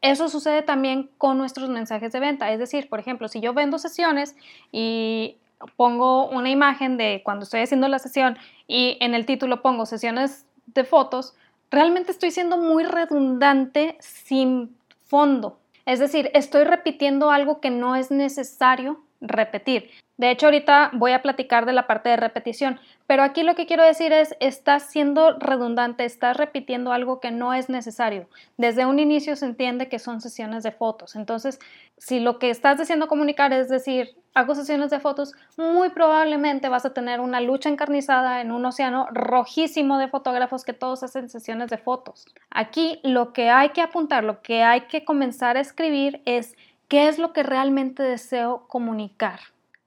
Eso 0.00 0.28
sucede 0.28 0.62
también 0.62 1.10
con 1.16 1.38
nuestros 1.38 1.70
mensajes 1.70 2.12
de 2.12 2.20
venta. 2.20 2.50
Es 2.52 2.58
decir, 2.58 2.88
por 2.88 2.98
ejemplo, 2.98 3.28
si 3.28 3.40
yo 3.40 3.54
vendo 3.54 3.78
sesiones 3.78 4.36
y 4.72 5.38
pongo 5.76 6.28
una 6.28 6.50
imagen 6.50 6.96
de 6.96 7.22
cuando 7.24 7.44
estoy 7.44 7.60
haciendo 7.60 7.88
la 7.88 7.98
sesión 7.98 8.36
y 8.66 8.98
en 9.00 9.14
el 9.14 9.24
título 9.24 9.62
pongo 9.62 9.86
sesiones 9.86 10.46
de 10.66 10.84
fotos, 10.84 11.34
realmente 11.74 12.12
estoy 12.12 12.30
siendo 12.30 12.56
muy 12.56 12.84
redundante 12.84 13.96
sin 14.00 14.76
fondo. 15.04 15.60
Es 15.86 15.98
decir, 15.98 16.30
estoy 16.34 16.64
repitiendo 16.64 17.30
algo 17.30 17.60
que 17.60 17.70
no 17.70 17.96
es 17.96 18.10
necesario 18.10 19.04
repetir. 19.20 19.90
De 20.16 20.30
hecho, 20.30 20.46
ahorita 20.46 20.90
voy 20.92 21.10
a 21.10 21.22
platicar 21.22 21.66
de 21.66 21.72
la 21.72 21.88
parte 21.88 22.08
de 22.08 22.16
repetición, 22.16 22.78
pero 23.08 23.24
aquí 23.24 23.42
lo 23.42 23.56
que 23.56 23.66
quiero 23.66 23.82
decir 23.82 24.12
es, 24.12 24.36
estás 24.38 24.84
siendo 24.84 25.36
redundante, 25.40 26.04
estás 26.04 26.36
repitiendo 26.36 26.92
algo 26.92 27.18
que 27.18 27.32
no 27.32 27.52
es 27.52 27.68
necesario. 27.68 28.28
Desde 28.56 28.86
un 28.86 29.00
inicio 29.00 29.34
se 29.34 29.46
entiende 29.46 29.88
que 29.88 29.98
son 29.98 30.20
sesiones 30.20 30.62
de 30.62 30.70
fotos. 30.70 31.16
Entonces, 31.16 31.58
si 31.98 32.20
lo 32.20 32.38
que 32.38 32.50
estás 32.50 32.78
diciendo 32.78 33.08
comunicar 33.08 33.52
es 33.52 33.68
decir, 33.68 34.16
hago 34.34 34.54
sesiones 34.54 34.90
de 34.90 35.00
fotos, 35.00 35.34
muy 35.56 35.90
probablemente 35.90 36.68
vas 36.68 36.84
a 36.84 36.94
tener 36.94 37.18
una 37.18 37.40
lucha 37.40 37.68
encarnizada 37.68 38.40
en 38.40 38.52
un 38.52 38.64
océano 38.64 39.08
rojísimo 39.10 39.98
de 39.98 40.06
fotógrafos 40.06 40.64
que 40.64 40.72
todos 40.72 41.02
hacen 41.02 41.28
sesiones 41.28 41.70
de 41.70 41.78
fotos. 41.78 42.26
Aquí 42.50 43.00
lo 43.02 43.32
que 43.32 43.50
hay 43.50 43.70
que 43.70 43.82
apuntar, 43.82 44.22
lo 44.22 44.42
que 44.42 44.62
hay 44.62 44.82
que 44.82 45.04
comenzar 45.04 45.56
a 45.56 45.60
escribir 45.60 46.22
es 46.24 46.56
qué 46.86 47.08
es 47.08 47.18
lo 47.18 47.32
que 47.32 47.42
realmente 47.42 48.04
deseo 48.04 48.68
comunicar 48.68 49.40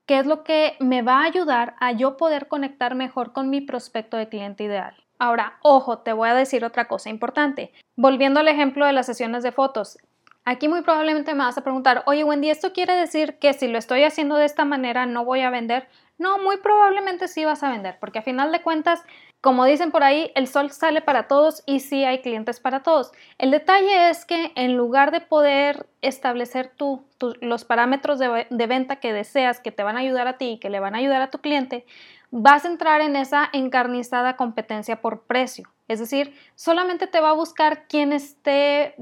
qué 0.07 0.19
es 0.19 0.25
lo 0.25 0.43
que 0.43 0.75
me 0.79 1.03
va 1.03 1.19
a 1.19 1.25
ayudar 1.25 1.75
a 1.79 1.91
yo 1.91 2.17
poder 2.17 2.47
conectar 2.47 2.95
mejor 2.95 3.33
con 3.33 3.49
mi 3.49 3.61
prospecto 3.61 4.17
de 4.17 4.29
cliente 4.29 4.63
ideal. 4.63 4.95
Ahora, 5.19 5.57
ojo, 5.61 5.99
te 5.99 6.13
voy 6.13 6.29
a 6.29 6.33
decir 6.33 6.63
otra 6.63 6.87
cosa 6.87 7.09
importante. 7.09 7.73
Volviendo 7.95 8.39
al 8.39 8.47
ejemplo 8.47 8.85
de 8.85 8.93
las 8.93 9.05
sesiones 9.05 9.43
de 9.43 9.51
fotos, 9.51 9.97
aquí 10.45 10.69
muy 10.69 10.81
probablemente 10.81 11.33
me 11.33 11.43
vas 11.43 11.57
a 11.57 11.63
preguntar, 11.63 12.03
oye 12.05 12.23
Wendy, 12.23 12.49
¿esto 12.49 12.71
quiere 12.71 12.93
decir 12.93 13.37
que 13.39 13.53
si 13.53 13.67
lo 13.67 13.77
estoy 13.77 14.03
haciendo 14.03 14.37
de 14.37 14.45
esta 14.45 14.63
manera 14.63 15.05
no 15.05 15.25
voy 15.25 15.41
a 15.41 15.49
vender? 15.49 15.87
No, 16.17 16.39
muy 16.39 16.57
probablemente 16.57 17.27
sí 17.27 17.45
vas 17.45 17.61
a 17.63 17.69
vender, 17.69 17.97
porque 17.99 18.19
a 18.19 18.23
final 18.23 18.51
de 18.51 18.61
cuentas 18.61 19.03
como 19.47 19.63
dicen 19.63 19.91
por 19.91 20.03
ahí, 20.03 20.29
el 20.35 20.45
sol 20.45 20.71
sale 20.71 20.99
para 20.99 21.29
todos 21.29 21.63
y 21.65 21.79
sí 21.79 22.03
hay 22.03 22.19
clientes 22.19 22.59
para 22.59 22.83
todos. 22.83 23.13
El 23.37 23.49
detalle 23.49 24.09
es 24.09 24.25
que 24.25 24.51
en 24.55 24.75
lugar 24.75 25.11
de 25.11 25.21
poder 25.21 25.87
establecer 26.01 26.69
tú, 26.75 27.05
los 27.39 27.63
parámetros 27.63 28.19
de, 28.19 28.67
venta 28.67 28.97
que 28.97 29.13
deseas, 29.13 29.61
que 29.61 29.71
te 29.71 29.83
van 29.83 29.95
a 29.95 30.01
ayudar 30.01 30.27
a 30.27 30.37
ti 30.37 30.49
y 30.49 30.57
que 30.57 30.69
le 30.69 30.81
van 30.81 30.95
a 30.95 30.97
ayudar 30.97 31.21
a 31.21 31.29
tu 31.29 31.37
cliente, 31.37 31.85
vas 32.29 32.65
a 32.65 32.67
entrar 32.67 32.99
en 32.99 33.15
esa 33.15 33.47
encarnizada 33.53 34.35
competencia 34.35 34.99
por 34.99 35.21
precio. 35.21 35.69
Es 35.87 35.99
decir, 35.99 36.35
solamente 36.55 37.07
te 37.07 37.21
va 37.21 37.29
a 37.29 37.33
buscar 37.33 37.87
quien 37.87 38.11
esté, 38.11 38.95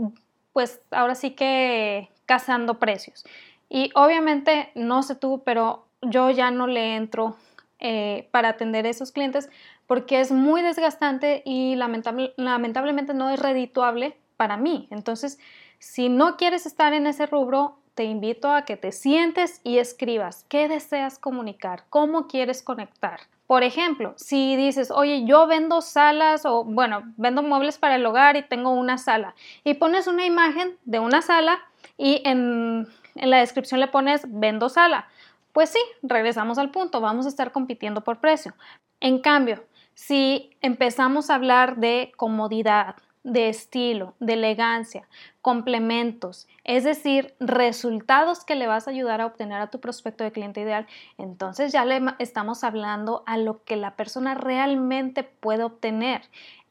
pues 0.54 0.80
ahora 0.92 1.16
sí 1.16 1.32
que 1.32 2.12
cazando 2.28 2.78
precios. 2.78 3.26
Y 3.68 3.90
obviamente, 3.96 4.70
no 4.76 5.02
sé 5.02 5.16
tú, 5.16 5.42
pero 5.44 5.88
yo 6.04 6.30
ya 6.30 6.52
no 6.52 6.68
le 6.68 6.98
entro 6.98 7.36
eh, 7.80 8.30
para 8.32 8.50
atender 8.50 8.86
a 8.86 8.90
esos 8.90 9.12
clientes 9.12 9.50
porque 9.88 10.20
es 10.20 10.32
muy 10.32 10.62
desgastante 10.62 11.42
y 11.46 11.76
lamentablemente 11.76 13.14
no 13.14 13.30
es 13.30 13.40
redituable 13.40 14.18
para 14.38 14.58
mí. 14.58 14.88
Entonces, 14.92 15.40
si 15.80 16.10
no 16.10 16.38
quieres 16.38 16.66
estar 16.66 16.94
en 16.94 17.08
ese 17.08 17.26
rubro, 17.26 17.78
te 17.96 18.04
invito 18.04 18.52
a 18.52 18.64
que 18.64 18.76
te 18.78 18.92
sientes 18.92 19.62
y 19.64 19.78
escribas 19.78 20.46
qué 20.50 20.68
deseas 20.68 21.18
comunicar, 21.18 21.86
cómo 21.90 22.28
quieres 22.28 22.62
conectar. 22.62 23.22
Por 23.48 23.64
ejemplo, 23.64 24.14
si 24.18 24.56
dices, 24.56 24.92
oye, 24.92 25.24
yo 25.26 25.48
vendo 25.48 25.82
salas 25.82 26.46
o, 26.46 26.64
bueno, 26.64 27.04
vendo 27.16 27.44
muebles 27.44 27.78
para 27.78 27.96
el 27.96 28.06
hogar 28.06 28.36
y 28.36 28.42
tengo 28.42 28.72
una 28.72 28.98
sala 28.98 29.36
y 29.64 29.76
pones 29.76 30.08
una 30.08 30.26
imagen 30.26 30.78
de 30.84 31.00
una 31.00 31.22
sala 31.22 31.60
y 31.98 32.22
en, 32.26 32.88
la 33.14 33.38
descripción 33.38 33.80
le 33.80 33.88
pones 33.88 34.26
vendo 34.28 34.68
sala. 34.68 35.08
Pues 35.54 35.70
sí, 35.70 35.80
regresamos 36.02 36.58
al 36.58 36.72
punto, 36.72 37.00
vamos 37.00 37.26
a 37.26 37.30
estar 37.30 37.52
compitiendo 37.52 38.02
por 38.02 38.20
precio. 38.20 38.54
En 39.00 39.20
cambio, 39.20 39.64
si 39.96 40.52
empezamos 40.62 41.30
a 41.30 41.36
hablar 41.36 41.78
de 41.78 42.12
comodidad, 42.16 42.96
de 43.24 43.50
estilo, 43.50 44.14
de 44.20 44.34
elegancia, 44.34 45.08
complementos, 45.42 46.48
es 46.64 46.84
decir, 46.84 47.34
resultados 47.40 48.46
que 48.46 48.54
le 48.54 48.68
vas 48.68 48.88
a 48.88 48.92
ayudar 48.92 49.20
a 49.20 49.26
obtener 49.26 49.60
a 49.60 49.72
tu 49.72 49.80
prospecto 49.80 50.24
de 50.24 50.32
cliente 50.32 50.62
ideal, 50.62 50.86
entonces 51.18 51.72
ya 51.72 51.86
le 51.86 52.00
estamos 52.20 52.64
hablando 52.64 53.24
a 53.26 53.38
lo 53.38 53.64
que 53.64 53.78
la 53.78 53.96
persona 53.96 54.36
realmente 54.36 55.24
puede 55.24 55.64
obtener. 55.64 56.22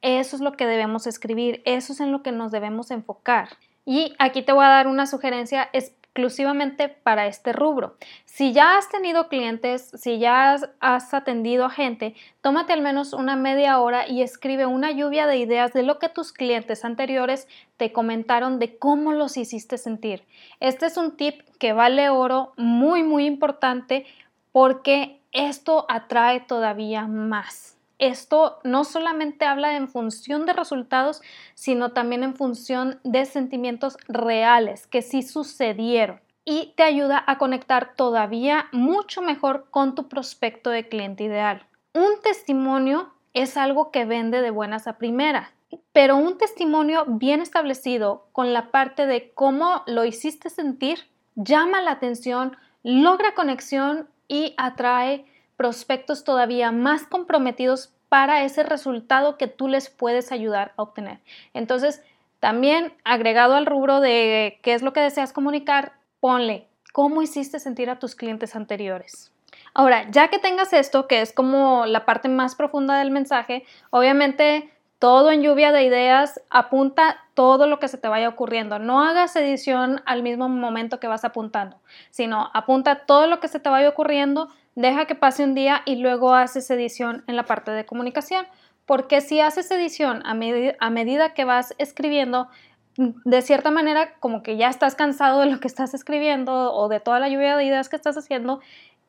Eso 0.01 0.37
es 0.37 0.43
lo 0.43 0.53
que 0.53 0.67
debemos 0.67 1.09
escribir, 1.09 1.61
eso 1.65 1.93
es 1.93 2.01
en 2.01 2.13
lo 2.13 2.23
que 2.23 2.31
nos 2.31 2.53
debemos 2.53 2.93
enfocar. 2.93 3.49
Y 3.85 4.15
aquí 4.19 4.43
te 4.43 4.53
voy 4.53 4.65
a 4.65 4.69
dar 4.69 4.87
una 4.87 5.07
sugerencia 5.07 5.69
exclusivamente 6.15 6.89
para 6.89 7.27
este 7.27 7.53
rubro. 7.53 7.97
Si 8.25 8.53
ya 8.53 8.79
has 8.79 8.89
tenido 8.89 9.29
clientes, 9.29 9.91
si 9.95 10.21
ya 10.21 10.57
has, 10.79 11.13
atendido 11.13 11.65
a 11.65 11.71
gente, 11.71 12.15
tómate 12.41 12.73
al 12.73 12.83
menos 12.83 13.13
una 13.13 13.35
media 13.35 13.81
hora 13.81 14.07
y 14.09 14.23
escribe 14.23 14.65
una 14.65 14.93
lluvia 14.93 15.27
de 15.27 15.39
ideas 15.39 15.73
de 15.73 15.83
lo 15.83 15.99
que 15.99 16.09
tus 16.09 16.33
clientes 16.33 16.85
anteriores 16.85 17.49
te 17.77 17.93
comentaron 17.93 18.61
de 18.61 18.79
cómo 18.79 19.13
los 19.13 19.37
hiciste 19.37 19.77
sentir. 19.77 20.23
Este 20.61 20.87
es 20.87 20.97
un 20.97 21.17
tip 21.17 21.41
que 21.59 21.73
vale 21.73 22.09
oro, 22.11 22.53
muy, 22.57 23.03
muy 23.03 23.27
importante 23.27 24.07
porque 24.53 25.21
esto 25.33 25.85
atrae 25.89 26.39
todavía 26.39 27.09
más 27.09 27.74
esto 27.99 28.59
no 28.65 28.85
solamente 28.85 29.45
habla 29.45 29.77
en 29.77 29.89
función 29.89 30.47
de 30.47 30.53
resultados, 30.53 31.23
sino 31.55 31.93
también 31.93 32.23
en 32.23 32.35
función 32.35 33.01
de 33.05 33.25
sentimientos 33.25 33.97
reales 34.09 34.87
que 34.87 35.03
sí 35.03 35.23
sucedieron 35.23 36.21
y 36.45 36.75
te 36.77 36.83
ayuda 36.83 37.23
a 37.27 37.39
conectar 37.39 37.95
todavía 37.95 38.67
mucho 38.73 39.23
mejor 39.23 39.67
con 39.71 39.95
tu 39.95 40.09
prospecto 40.09 40.71
de 40.71 40.89
cliente 40.89 41.25
ideal. 41.25 41.67
Un 41.95 42.21
testimonio 42.23 43.15
es 43.33 43.57
algo 43.57 43.91
que 43.91 44.05
vende 44.05 44.43
de 44.43 44.51
buenas 44.51 44.87
a 44.87 44.99
primeras, 44.99 45.49
pero 45.93 46.17
un 46.17 46.39
testimonio 46.39 47.05
bien 47.07 47.41
establecido 47.41 48.27
con 48.33 48.53
la 48.53 48.71
parte 48.71 49.07
de 49.07 49.33
cómo 49.33 49.83
lo 49.87 50.05
hiciste 50.05 50.51
sentir 50.51 51.09
llama 51.35 51.81
la 51.81 51.93
atención, 51.93 52.57
logra 52.83 53.35
conexión 53.35 54.09
y 54.29 54.55
atrae 54.57 55.27
prospectos 55.57 56.25
todavía 56.25 56.73
más 56.73 57.05
comprometidos 57.05 57.93
para 58.09 58.45
ese 58.45 58.63
resultado 58.63 59.37
que 59.37 59.47
tú 59.47 59.69
les 59.69 59.91
puedes 59.91 60.33
ayudar 60.33 60.73
a 60.77 60.83
obtener. 60.83 61.21
Entonces, 61.53 62.03
también 62.41 62.93
agregado 63.05 63.55
al 63.55 63.67
rubro 63.67 64.01
de 64.01 64.59
qué 64.63 64.75
es 64.75 64.83
lo 64.83 64.93
que 64.93 65.01
deseas 65.01 65.33
comunicar, 65.33 65.93
ponle 66.21 66.69
cómo 66.93 67.23
hiciste 67.23 67.59
sentir 67.59 67.91
a 67.91 67.99
tus 67.99 68.15
clientes 68.15 68.55
anteriores. 68.55 69.33
Ahora, 69.73 70.09
ya 70.11 70.29
que 70.29 70.39
tengas 70.39 70.73
esto, 70.73 71.09
que 71.09 71.21
es 71.21 71.33
como 71.33 71.87
la 71.87 72.05
parte 72.05 72.29
más 72.29 72.55
profunda 72.55 72.99
del 72.99 73.11
mensaje, 73.11 73.65
obviamente 73.91 74.71
todo 75.01 75.33
en 75.33 75.43
lluvia 75.43 75.73
de 75.73 75.83
ideas, 75.83 76.41
apunta 76.51 77.19
todo 77.35 77.67
lo 77.67 77.79
que 77.79 77.89
se 77.89 77.99
te 77.99 78.09
vaya 78.09 78.29
ocurriendo. 78.29 78.79
No 78.79 79.03
hagas 79.03 79.35
edición 79.37 80.01
al 80.07 80.23
mismo 80.23 80.49
momento 80.49 81.01
que 81.01 81.09
vas 81.09 81.25
apuntando, 81.25 81.79
sino 82.11 82.51
apunta 82.55 83.05
todo 83.07 83.27
lo 83.27 83.41
que 83.41 83.49
se 83.49 83.59
te 83.61 83.69
vaya 83.69 83.89
ocurriendo, 83.89 84.49
deja 84.75 85.07
que 85.07 85.15
pase 85.15 85.45
un 85.45 85.55
día 85.55 85.83
y 85.85 85.97
luego 85.97 86.35
haces 86.35 86.71
edición 86.71 87.25
en 87.27 87.37
la 87.37 87.45
parte 87.45 87.71
de 87.71 87.87
comunicación. 87.87 88.47
Porque 88.87 89.21
si 89.21 89.41
haces 89.41 89.71
edición 89.71 90.23
a, 90.27 90.33
a 90.33 90.91
medida 90.91 91.35
que 91.35 91.45
vas 91.45 91.75
escribiendo, 91.79 92.49
de 92.97 93.43
cierta 93.43 93.71
manera 93.71 94.15
como 94.21 94.43
que 94.43 94.57
ya 94.57 94.69
estás 94.69 94.95
cansado 94.95 95.41
de 95.41 95.47
lo 95.47 95.61
que 95.61 95.69
estás 95.69 95.95
escribiendo 95.95 96.73
o 96.73 96.89
de 96.89 97.01
toda 97.01 97.19
la 97.19 97.29
lluvia 97.29 97.57
de 97.57 97.65
ideas 97.65 97.89
que 97.89 97.97
estás 97.97 98.17
haciendo 98.17 98.61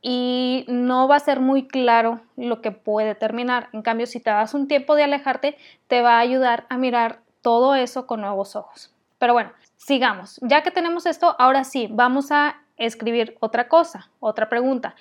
y 0.01 0.65
no 0.67 1.07
va 1.07 1.15
a 1.15 1.19
ser 1.19 1.39
muy 1.39 1.67
claro 1.67 2.21
lo 2.37 2.61
que 2.61 2.71
puede 2.71 3.15
terminar. 3.15 3.69
En 3.73 3.81
cambio, 3.81 4.05
si 4.05 4.19
te 4.19 4.29
das 4.29 4.53
un 4.53 4.67
tiempo 4.67 4.95
de 4.95 5.03
alejarte, 5.03 5.57
te 5.87 6.01
va 6.01 6.17
a 6.17 6.19
ayudar 6.19 6.65
a 6.69 6.77
mirar 6.77 7.21
todo 7.41 7.73
eso 7.73 8.05
con 8.05 8.21
nuevos 8.21 8.55
ojos. 8.55 8.93
Pero 9.17 9.33
bueno, 9.33 9.51
sigamos. 9.77 10.39
Ya 10.43 10.61
que 10.61 10.71
tenemos 10.71 11.07
esto, 11.07 11.35
ahora 11.39 11.63
sí, 11.63 11.87
vamos 11.89 12.31
a 12.31 12.61
escribir 12.77 13.35
otra 13.39 13.67
cosa, 13.67 14.09
otra 14.19 14.47
pregunta. 14.47 14.95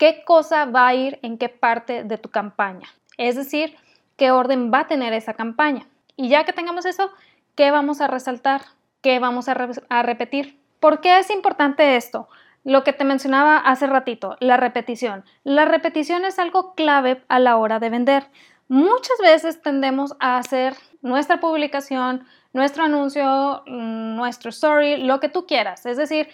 ¿Qué 0.00 0.24
cosa 0.24 0.64
va 0.64 0.86
a 0.86 0.94
ir 0.94 1.18
en 1.20 1.36
qué 1.36 1.50
parte 1.50 2.04
de 2.04 2.16
tu 2.16 2.30
campaña? 2.30 2.88
Es 3.18 3.36
decir, 3.36 3.76
¿qué 4.16 4.30
orden 4.30 4.72
va 4.72 4.80
a 4.80 4.86
tener 4.86 5.12
esa 5.12 5.34
campaña? 5.34 5.86
Y 6.16 6.30
ya 6.30 6.44
que 6.44 6.54
tengamos 6.54 6.86
eso, 6.86 7.10
¿qué 7.54 7.70
vamos 7.70 8.00
a 8.00 8.06
resaltar? 8.06 8.62
¿Qué 9.02 9.18
vamos 9.18 9.50
a, 9.50 10.02
repetir? 10.02 10.58
¿Por 10.80 11.02
qué 11.02 11.18
es 11.18 11.28
importante 11.28 11.96
esto? 11.96 12.30
Lo 12.64 12.82
que 12.82 12.94
te 12.94 13.04
mencionaba 13.04 13.58
hace 13.58 13.86
ratito, 13.86 14.38
la 14.40 14.56
repetición. 14.56 15.22
La 15.44 15.66
repetición 15.66 16.24
es 16.24 16.38
algo 16.38 16.74
clave 16.74 17.22
a 17.28 17.38
la 17.38 17.58
hora 17.58 17.78
de 17.78 17.90
vender. 17.90 18.26
Muchas 18.68 19.18
veces 19.20 19.60
tendemos 19.60 20.16
a 20.18 20.38
hacer 20.38 20.76
nuestra 21.02 21.40
publicación, 21.40 22.24
nuestro 22.54 22.84
anuncio, 22.84 23.64
nuestro 23.66 24.48
story, 24.48 24.96
lo 24.96 25.20
que 25.20 25.28
tú 25.28 25.44
quieras. 25.44 25.84
Es 25.84 25.98
decir, 25.98 26.28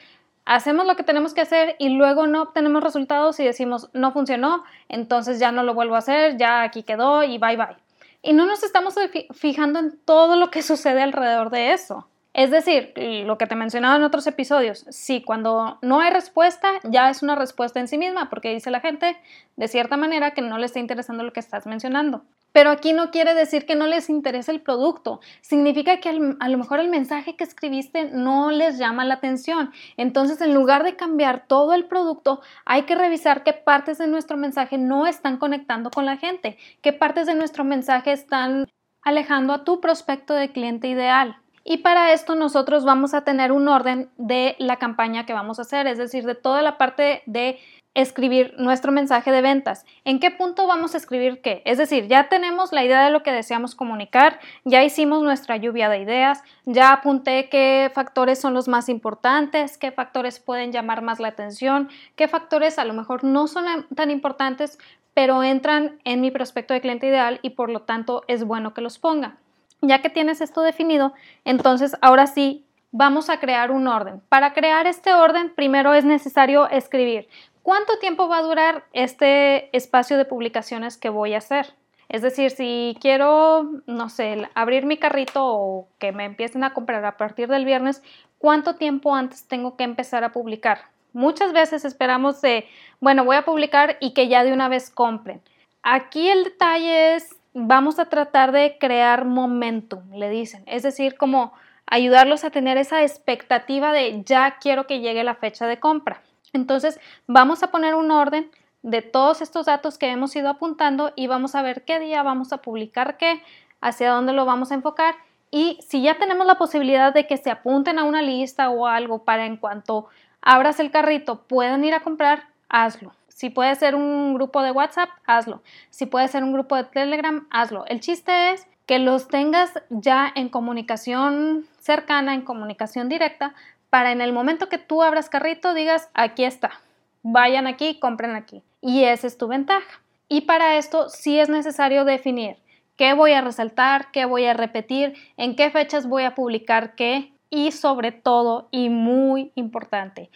hacemos 0.46 0.86
lo 0.86 0.96
que 0.96 1.02
tenemos 1.02 1.34
que 1.34 1.42
hacer 1.42 1.76
y 1.78 1.90
luego 1.90 2.26
no 2.26 2.42
obtenemos 2.42 2.82
resultados 2.82 3.38
y 3.40 3.44
decimos 3.44 3.90
no 3.92 4.12
funcionó, 4.12 4.64
entonces 4.88 5.38
ya 5.38 5.52
no 5.52 5.62
lo 5.62 5.74
vuelvo 5.74 5.96
a 5.96 5.98
hacer, 5.98 6.38
ya 6.38 6.62
aquí 6.62 6.82
quedó 6.82 7.22
y 7.24 7.36
bye 7.38 7.56
bye. 7.56 7.76
Y 8.22 8.32
no 8.32 8.46
nos 8.46 8.62
estamos 8.62 8.94
fijando 9.34 9.78
en 9.78 9.98
todo 10.04 10.36
lo 10.36 10.50
que 10.50 10.62
sucede 10.62 11.02
alrededor 11.02 11.50
de 11.50 11.72
eso. 11.72 12.08
Es 12.32 12.50
decir, 12.50 12.92
lo 13.24 13.38
que 13.38 13.46
te 13.46 13.56
mencionaba 13.56 13.96
en 13.96 14.02
otros 14.02 14.26
episodios, 14.26 14.84
sí, 14.90 15.22
cuando 15.22 15.78
no 15.80 16.00
hay 16.00 16.10
respuesta, 16.10 16.68
ya 16.82 17.08
es 17.08 17.22
una 17.22 17.34
respuesta 17.34 17.80
en 17.80 17.88
sí 17.88 17.96
misma, 17.96 18.28
porque 18.28 18.52
dice 18.52 18.70
la 18.70 18.80
gente 18.80 19.16
de 19.56 19.68
cierta 19.68 19.96
manera 19.96 20.32
que 20.32 20.42
no 20.42 20.58
le 20.58 20.66
está 20.66 20.78
interesando 20.78 21.22
lo 21.22 21.32
que 21.32 21.40
estás 21.40 21.66
mencionando. 21.66 22.24
Pero 22.56 22.70
aquí 22.70 22.94
no 22.94 23.10
quiere 23.10 23.34
decir 23.34 23.66
que 23.66 23.74
no 23.74 23.86
les 23.86 24.08
interese 24.08 24.50
el 24.50 24.62
producto, 24.62 25.20
significa 25.42 26.00
que 26.00 26.08
a 26.40 26.48
lo 26.48 26.56
mejor 26.56 26.80
el 26.80 26.88
mensaje 26.88 27.36
que 27.36 27.44
escribiste 27.44 28.06
no 28.06 28.50
les 28.50 28.78
llama 28.78 29.04
la 29.04 29.12
atención. 29.12 29.72
Entonces, 29.98 30.40
en 30.40 30.54
lugar 30.54 30.82
de 30.82 30.96
cambiar 30.96 31.46
todo 31.48 31.74
el 31.74 31.84
producto, 31.84 32.40
hay 32.64 32.84
que 32.84 32.94
revisar 32.94 33.44
qué 33.44 33.52
partes 33.52 33.98
de 33.98 34.06
nuestro 34.06 34.38
mensaje 34.38 34.78
no 34.78 35.06
están 35.06 35.36
conectando 35.36 35.90
con 35.90 36.06
la 36.06 36.16
gente, 36.16 36.56
qué 36.80 36.94
partes 36.94 37.26
de 37.26 37.34
nuestro 37.34 37.62
mensaje 37.62 38.12
están 38.12 38.66
alejando 39.02 39.52
a 39.52 39.64
tu 39.64 39.82
prospecto 39.82 40.32
de 40.32 40.50
cliente 40.50 40.88
ideal. 40.88 41.36
Y 41.68 41.78
para 41.78 42.12
esto 42.12 42.36
nosotros 42.36 42.84
vamos 42.84 43.12
a 43.12 43.22
tener 43.22 43.50
un 43.50 43.66
orden 43.66 44.08
de 44.18 44.54
la 44.60 44.76
campaña 44.76 45.26
que 45.26 45.32
vamos 45.32 45.58
a 45.58 45.62
hacer, 45.62 45.88
es 45.88 45.98
decir, 45.98 46.24
de 46.24 46.36
toda 46.36 46.62
la 46.62 46.78
parte 46.78 47.24
de 47.26 47.58
escribir 47.94 48.54
nuestro 48.56 48.92
mensaje 48.92 49.32
de 49.32 49.40
ventas. 49.40 49.84
¿En 50.04 50.20
qué 50.20 50.30
punto 50.30 50.68
vamos 50.68 50.94
a 50.94 50.98
escribir 50.98 51.40
qué? 51.40 51.62
Es 51.64 51.78
decir, 51.78 52.06
ya 52.06 52.28
tenemos 52.28 52.70
la 52.70 52.84
idea 52.84 53.04
de 53.04 53.10
lo 53.10 53.24
que 53.24 53.32
deseamos 53.32 53.74
comunicar, 53.74 54.38
ya 54.64 54.84
hicimos 54.84 55.24
nuestra 55.24 55.56
lluvia 55.56 55.88
de 55.88 55.98
ideas, 55.98 56.44
ya 56.66 56.92
apunté 56.92 57.48
qué 57.48 57.90
factores 57.92 58.38
son 58.38 58.54
los 58.54 58.68
más 58.68 58.88
importantes, 58.88 59.76
qué 59.76 59.90
factores 59.90 60.38
pueden 60.38 60.70
llamar 60.70 61.02
más 61.02 61.18
la 61.18 61.28
atención, 61.28 61.88
qué 62.14 62.28
factores 62.28 62.78
a 62.78 62.84
lo 62.84 62.94
mejor 62.94 63.24
no 63.24 63.48
son 63.48 63.64
tan 63.92 64.12
importantes, 64.12 64.78
pero 65.14 65.42
entran 65.42 65.98
en 66.04 66.20
mi 66.20 66.30
prospecto 66.30 66.74
de 66.74 66.80
cliente 66.80 67.08
ideal 67.08 67.40
y 67.42 67.50
por 67.50 67.70
lo 67.70 67.82
tanto 67.82 68.22
es 68.28 68.44
bueno 68.44 68.72
que 68.72 68.82
los 68.82 69.00
ponga. 69.00 69.38
Ya 69.82 70.00
que 70.02 70.10
tienes 70.10 70.40
esto 70.40 70.62
definido, 70.62 71.12
entonces 71.44 71.96
ahora 72.00 72.26
sí 72.26 72.64
vamos 72.92 73.28
a 73.28 73.38
crear 73.40 73.70
un 73.70 73.88
orden. 73.88 74.22
Para 74.28 74.52
crear 74.54 74.86
este 74.86 75.12
orden, 75.12 75.52
primero 75.54 75.92
es 75.94 76.04
necesario 76.04 76.68
escribir 76.68 77.28
cuánto 77.66 77.98
tiempo 77.98 78.28
va 78.28 78.38
a 78.38 78.42
durar 78.42 78.84
este 78.92 79.76
espacio 79.76 80.16
de 80.16 80.24
publicaciones 80.24 80.96
que 80.96 81.08
voy 81.08 81.34
a 81.34 81.38
hacer. 81.38 81.74
Es 82.08 82.22
decir, 82.22 82.52
si 82.52 82.96
quiero, 83.00 83.68
no 83.86 84.08
sé, 84.08 84.48
abrir 84.54 84.86
mi 84.86 84.98
carrito 84.98 85.44
o 85.44 85.88
que 85.98 86.12
me 86.12 86.24
empiecen 86.24 86.62
a 86.62 86.72
comprar 86.72 87.04
a 87.04 87.16
partir 87.16 87.48
del 87.48 87.64
viernes, 87.64 88.04
¿cuánto 88.38 88.76
tiempo 88.76 89.16
antes 89.16 89.48
tengo 89.48 89.76
que 89.76 89.82
empezar 89.82 90.22
a 90.22 90.30
publicar? 90.30 90.82
Muchas 91.12 91.52
veces 91.52 91.84
esperamos 91.84 92.40
de, 92.40 92.68
bueno, 93.00 93.24
voy 93.24 93.34
a 93.34 93.44
publicar 93.44 93.96
y 93.98 94.14
que 94.14 94.28
ya 94.28 94.44
de 94.44 94.52
una 94.52 94.68
vez 94.68 94.88
compren. 94.88 95.42
Aquí 95.82 96.28
el 96.28 96.44
detalle 96.44 97.16
es 97.16 97.35
vamos 97.58 97.98
a 97.98 98.04
tratar 98.04 98.52
de 98.52 98.76
crear 98.78 99.24
momentum, 99.24 100.12
le 100.12 100.28
dicen. 100.28 100.62
Es 100.66 100.82
decir, 100.82 101.16
como 101.16 101.54
ayudarlos 101.86 102.44
a 102.44 102.50
tener 102.50 102.76
esa 102.76 103.02
expectativa 103.02 103.92
de 103.92 104.22
ya 104.24 104.58
quiero 104.60 104.86
que 104.86 105.00
llegue 105.00 105.24
la 105.24 105.36
fecha 105.36 105.66
de 105.66 105.80
compra. 105.80 106.20
Entonces, 106.52 107.00
vamos 107.26 107.62
a 107.62 107.70
poner 107.70 107.94
un 107.94 108.10
orden 108.10 108.50
de 108.82 109.00
todos 109.00 109.40
estos 109.40 109.64
datos 109.64 109.96
que 109.96 110.10
hemos 110.10 110.36
ido 110.36 110.50
apuntando 110.50 111.14
y 111.16 111.28
vamos 111.28 111.54
a 111.54 111.62
ver 111.62 111.84
qué 111.84 111.98
día 111.98 112.22
vamos 112.22 112.52
a 112.52 112.58
publicar 112.58 113.16
qué, 113.16 113.42
hacia 113.80 114.10
dónde 114.10 114.34
lo 114.34 114.44
vamos 114.44 114.70
a 114.70 114.74
enfocar 114.74 115.14
y 115.50 115.78
si 115.80 116.02
ya 116.02 116.18
tenemos 116.18 116.46
la 116.46 116.58
posibilidad 116.58 117.14
de 117.14 117.26
que 117.26 117.38
se 117.38 117.50
apunten 117.50 117.98
a 117.98 118.04
una 118.04 118.20
lista 118.20 118.68
o 118.68 118.86
algo 118.86 119.24
para 119.24 119.46
en 119.46 119.56
cuanto 119.56 120.08
abras 120.42 120.78
el 120.78 120.90
carrito 120.90 121.42
puedan 121.44 121.84
ir 121.84 121.94
a 121.94 122.00
comprar, 122.00 122.48
hazlo. 122.68 123.12
Si 123.36 123.50
puede 123.50 123.74
ser 123.74 123.94
un 123.94 124.32
grupo 124.32 124.62
de 124.62 124.70
WhatsApp, 124.70 125.10
hazlo. 125.26 125.62
Si 125.90 126.06
puede 126.06 126.26
ser 126.26 126.42
un 126.42 126.54
grupo 126.54 126.74
de 126.74 126.84
Telegram, 126.84 127.46
hazlo. 127.50 127.84
El 127.84 128.00
chiste 128.00 128.52
es 128.52 128.66
que 128.86 128.98
los 128.98 129.28
tengas 129.28 129.74
ya 129.90 130.32
en 130.34 130.48
comunicación 130.48 131.66
cercana, 131.78 132.32
en 132.32 132.40
comunicación 132.40 133.10
directa, 133.10 133.52
para 133.90 134.10
en 134.10 134.22
el 134.22 134.32
momento 134.32 134.70
que 134.70 134.78
tú 134.78 135.02
abras 135.02 135.28
carrito 135.28 135.74
digas, 135.74 136.08
aquí 136.14 136.44
está, 136.44 136.80
vayan 137.22 137.66
aquí, 137.66 137.98
compren 137.98 138.36
aquí. 138.36 138.62
Y 138.80 139.04
esa 139.04 139.26
es 139.26 139.36
tu 139.36 139.48
ventaja. 139.48 140.00
Y 140.30 140.40
para 140.42 140.78
esto 140.78 141.10
sí 141.10 141.38
es 141.38 141.50
necesario 141.50 142.06
definir 142.06 142.56
qué 142.96 143.12
voy 143.12 143.32
a 143.32 143.42
resaltar, 143.42 144.10
qué 144.12 144.24
voy 144.24 144.46
a 144.46 144.54
repetir, 144.54 145.12
en 145.36 145.56
qué 145.56 145.70
fechas 145.70 146.08
voy 146.08 146.22
a 146.22 146.34
publicar 146.34 146.94
qué 146.94 147.34
y 147.50 147.72
sobre 147.72 148.12
todo, 148.12 148.68
y 148.70 148.88
muy 148.88 149.52
importante, 149.56 150.30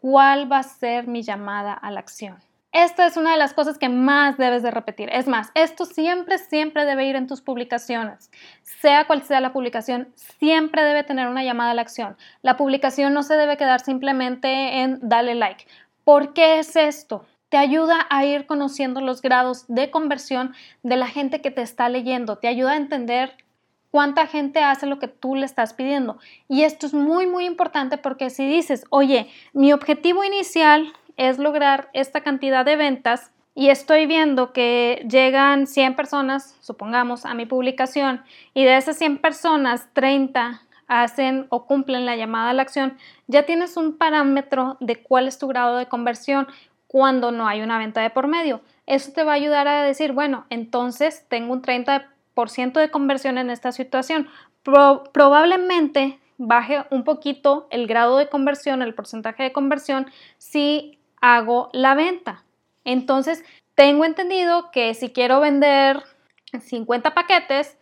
cuál 0.00 0.50
va 0.50 0.60
a 0.60 0.62
ser 0.62 1.06
mi 1.06 1.22
llamada 1.22 1.74
a 1.74 1.90
la 1.90 2.00
acción. 2.00 2.45
Esta 2.76 3.06
es 3.06 3.16
una 3.16 3.32
de 3.32 3.38
las 3.38 3.54
cosas 3.54 3.78
que 3.78 3.88
más 3.88 4.36
debes 4.36 4.62
de 4.62 4.70
repetir. 4.70 5.08
Es 5.10 5.26
más, 5.26 5.50
esto 5.54 5.86
siempre, 5.86 6.36
siempre 6.36 6.84
debe 6.84 7.06
ir 7.06 7.16
en 7.16 7.26
tus 7.26 7.40
publicaciones. 7.40 8.30
Sea 8.64 9.06
cual 9.06 9.22
sea 9.22 9.40
la 9.40 9.54
publicación, 9.54 10.08
siempre 10.14 10.82
debe 10.84 11.02
tener 11.02 11.26
una 11.28 11.42
llamada 11.42 11.70
a 11.70 11.74
la 11.74 11.80
acción. 11.80 12.18
La 12.42 12.58
publicación 12.58 13.14
no 13.14 13.22
se 13.22 13.32
debe 13.32 13.56
quedar 13.56 13.80
simplemente 13.80 14.82
en 14.82 14.98
dale 15.00 15.34
like. 15.34 15.64
¿Por 16.04 16.34
qué 16.34 16.58
es 16.58 16.76
esto? 16.76 17.24
Te 17.48 17.56
ayuda 17.56 18.06
a 18.10 18.26
ir 18.26 18.44
conociendo 18.44 19.00
los 19.00 19.22
grados 19.22 19.64
de 19.68 19.90
conversión 19.90 20.52
de 20.82 20.98
la 20.98 21.06
gente 21.06 21.40
que 21.40 21.50
te 21.50 21.62
está 21.62 21.88
leyendo. 21.88 22.36
Te 22.36 22.48
ayuda 22.48 22.72
a 22.72 22.76
entender 22.76 23.38
cuánta 23.90 24.26
gente 24.26 24.62
hace 24.62 24.84
lo 24.84 24.98
que 24.98 25.08
tú 25.08 25.34
le 25.34 25.46
estás 25.46 25.72
pidiendo. 25.72 26.18
Y 26.46 26.64
esto 26.64 26.84
es 26.84 26.92
muy, 26.92 27.26
muy 27.26 27.46
importante 27.46 27.96
porque 27.96 28.28
si 28.28 28.46
dices, 28.46 28.84
oye, 28.90 29.30
mi 29.54 29.72
objetivo 29.72 30.24
inicial 30.24 30.92
es 31.16 31.38
lograr 31.38 31.88
esta 31.92 32.20
cantidad 32.22 32.64
de 32.64 32.76
ventas 32.76 33.32
y 33.54 33.70
estoy 33.70 34.06
viendo 34.06 34.52
que 34.52 35.06
llegan 35.10 35.66
100 35.66 35.96
personas, 35.96 36.56
supongamos, 36.60 37.24
a 37.24 37.34
mi 37.34 37.46
publicación 37.46 38.22
y 38.52 38.64
de 38.64 38.76
esas 38.76 38.98
100 38.98 39.18
personas, 39.18 39.88
30 39.94 40.62
hacen 40.88 41.46
o 41.48 41.66
cumplen 41.66 42.06
la 42.06 42.16
llamada 42.16 42.50
a 42.50 42.52
la 42.52 42.62
acción, 42.62 42.96
ya 43.26 43.44
tienes 43.44 43.76
un 43.76 43.96
parámetro 43.96 44.76
de 44.80 45.02
cuál 45.02 45.26
es 45.26 45.38
tu 45.38 45.48
grado 45.48 45.76
de 45.76 45.86
conversión 45.86 46.46
cuando 46.86 47.32
no 47.32 47.48
hay 47.48 47.62
una 47.62 47.78
venta 47.78 48.00
de 48.00 48.10
por 48.10 48.28
medio. 48.28 48.60
Eso 48.86 49.12
te 49.12 49.24
va 49.24 49.32
a 49.32 49.36
ayudar 49.36 49.66
a 49.68 49.82
decir, 49.82 50.12
bueno, 50.12 50.46
entonces 50.50 51.26
tengo 51.28 51.52
un 51.52 51.62
30% 51.62 52.80
de 52.80 52.90
conversión 52.90 53.38
en 53.38 53.50
esta 53.50 53.72
situación. 53.72 54.28
probablemente 55.12 56.20
baje 56.38 56.84
un 56.90 57.04
poquito 57.04 57.66
el 57.70 57.86
grado 57.86 58.18
de 58.18 58.28
conversión, 58.28 58.82
el 58.82 58.94
porcentaje 58.94 59.42
de 59.42 59.52
conversión, 59.52 60.06
si 60.38 60.95
hago 61.20 61.70
la 61.72 61.94
venta. 61.94 62.44
Entonces, 62.84 63.44
tengo 63.74 64.04
entendido 64.04 64.70
que 64.70 64.94
si 64.94 65.10
quiero 65.10 65.40
vender 65.40 66.02
50 66.58 67.14
paquetes, 67.14 67.76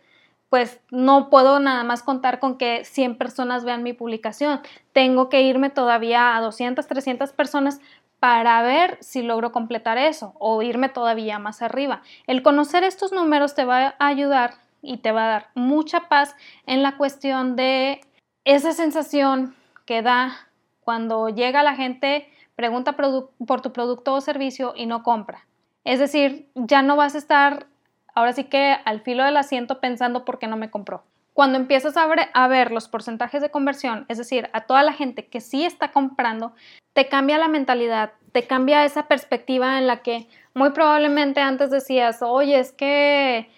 pues 0.49 0.79
no 0.91 1.29
puedo 1.29 1.59
nada 1.59 1.83
más 1.83 2.03
contar 2.03 2.39
con 2.39 2.57
que 2.57 2.85
100 2.85 3.17
personas 3.17 3.65
vean 3.65 3.83
mi 3.83 3.93
publicación. 3.93 4.61
Tengo 4.93 5.29
que 5.29 5.41
irme 5.41 5.69
todavía 5.69 6.35
a 6.35 6.41
200, 6.41 6.87
300 6.87 7.33
personas 7.33 7.81
para 8.19 8.61
ver 8.61 8.97
si 9.01 9.21
logro 9.21 9.51
completar 9.51 9.97
eso 9.97 10.33
o 10.39 10.61
irme 10.61 10.89
todavía 10.89 11.39
más 11.39 11.61
arriba. 11.61 12.01
El 12.27 12.41
conocer 12.41 12.83
estos 12.83 13.11
números 13.11 13.53
te 13.55 13.65
va 13.65 13.95
a 13.99 14.07
ayudar 14.07 14.55
y 14.81 14.97
te 14.97 15.11
va 15.11 15.25
a 15.25 15.29
dar 15.29 15.47
mucha 15.55 16.07
paz 16.07 16.35
en 16.65 16.83
la 16.83 16.97
cuestión 16.97 17.55
de 17.55 18.01
esa 18.45 18.71
sensación 18.71 19.55
que 19.85 20.01
da 20.01 20.47
cuando 20.81 21.29
llega 21.29 21.63
la 21.63 21.75
gente, 21.75 22.29
pregunta 22.55 22.95
por 22.95 23.61
tu 23.61 23.73
producto 23.73 24.13
o 24.13 24.21
servicio 24.21 24.73
y 24.75 24.85
no 24.85 25.03
compra. 25.03 25.45
Es 25.83 25.99
decir, 25.99 26.49
ya 26.55 26.81
no 26.81 26.95
vas 26.95 27.15
a 27.15 27.19
estar 27.19 27.67
ahora 28.15 28.33
sí 28.33 28.45
que 28.45 28.75
al 28.85 29.01
filo 29.01 29.23
del 29.23 29.37
asiento 29.37 29.79
pensando 29.79 30.25
por 30.25 30.39
qué 30.39 30.47
no 30.47 30.57
me 30.57 30.71
compró. 30.71 31.03
Cuando 31.33 31.57
empiezas 31.57 31.97
a 31.97 32.07
ver, 32.07 32.29
a 32.33 32.47
ver, 32.47 32.71
los 32.71 32.87
porcentajes 32.87 33.41
de 33.41 33.51
conversión, 33.51 34.05
es 34.07 34.17
decir, 34.17 34.49
a 34.53 34.61
toda 34.61 34.83
la 34.83 34.93
gente 34.93 35.27
que 35.27 35.41
sí 35.41 35.65
está 35.65 35.91
comprando, 35.91 36.53
te 36.93 37.09
cambia 37.09 37.37
la 37.37 37.49
mentalidad, 37.49 38.13
te 38.31 38.47
cambia 38.47 38.85
esa 38.85 39.09
perspectiva 39.09 39.77
en 39.77 39.85
la 39.85 40.01
que 40.01 40.29
muy 40.53 40.71
probablemente 40.71 41.41
antes 41.41 41.69
decías, 41.71 42.21
oye, 42.21 42.57
es 42.57 42.71
que 42.71 43.49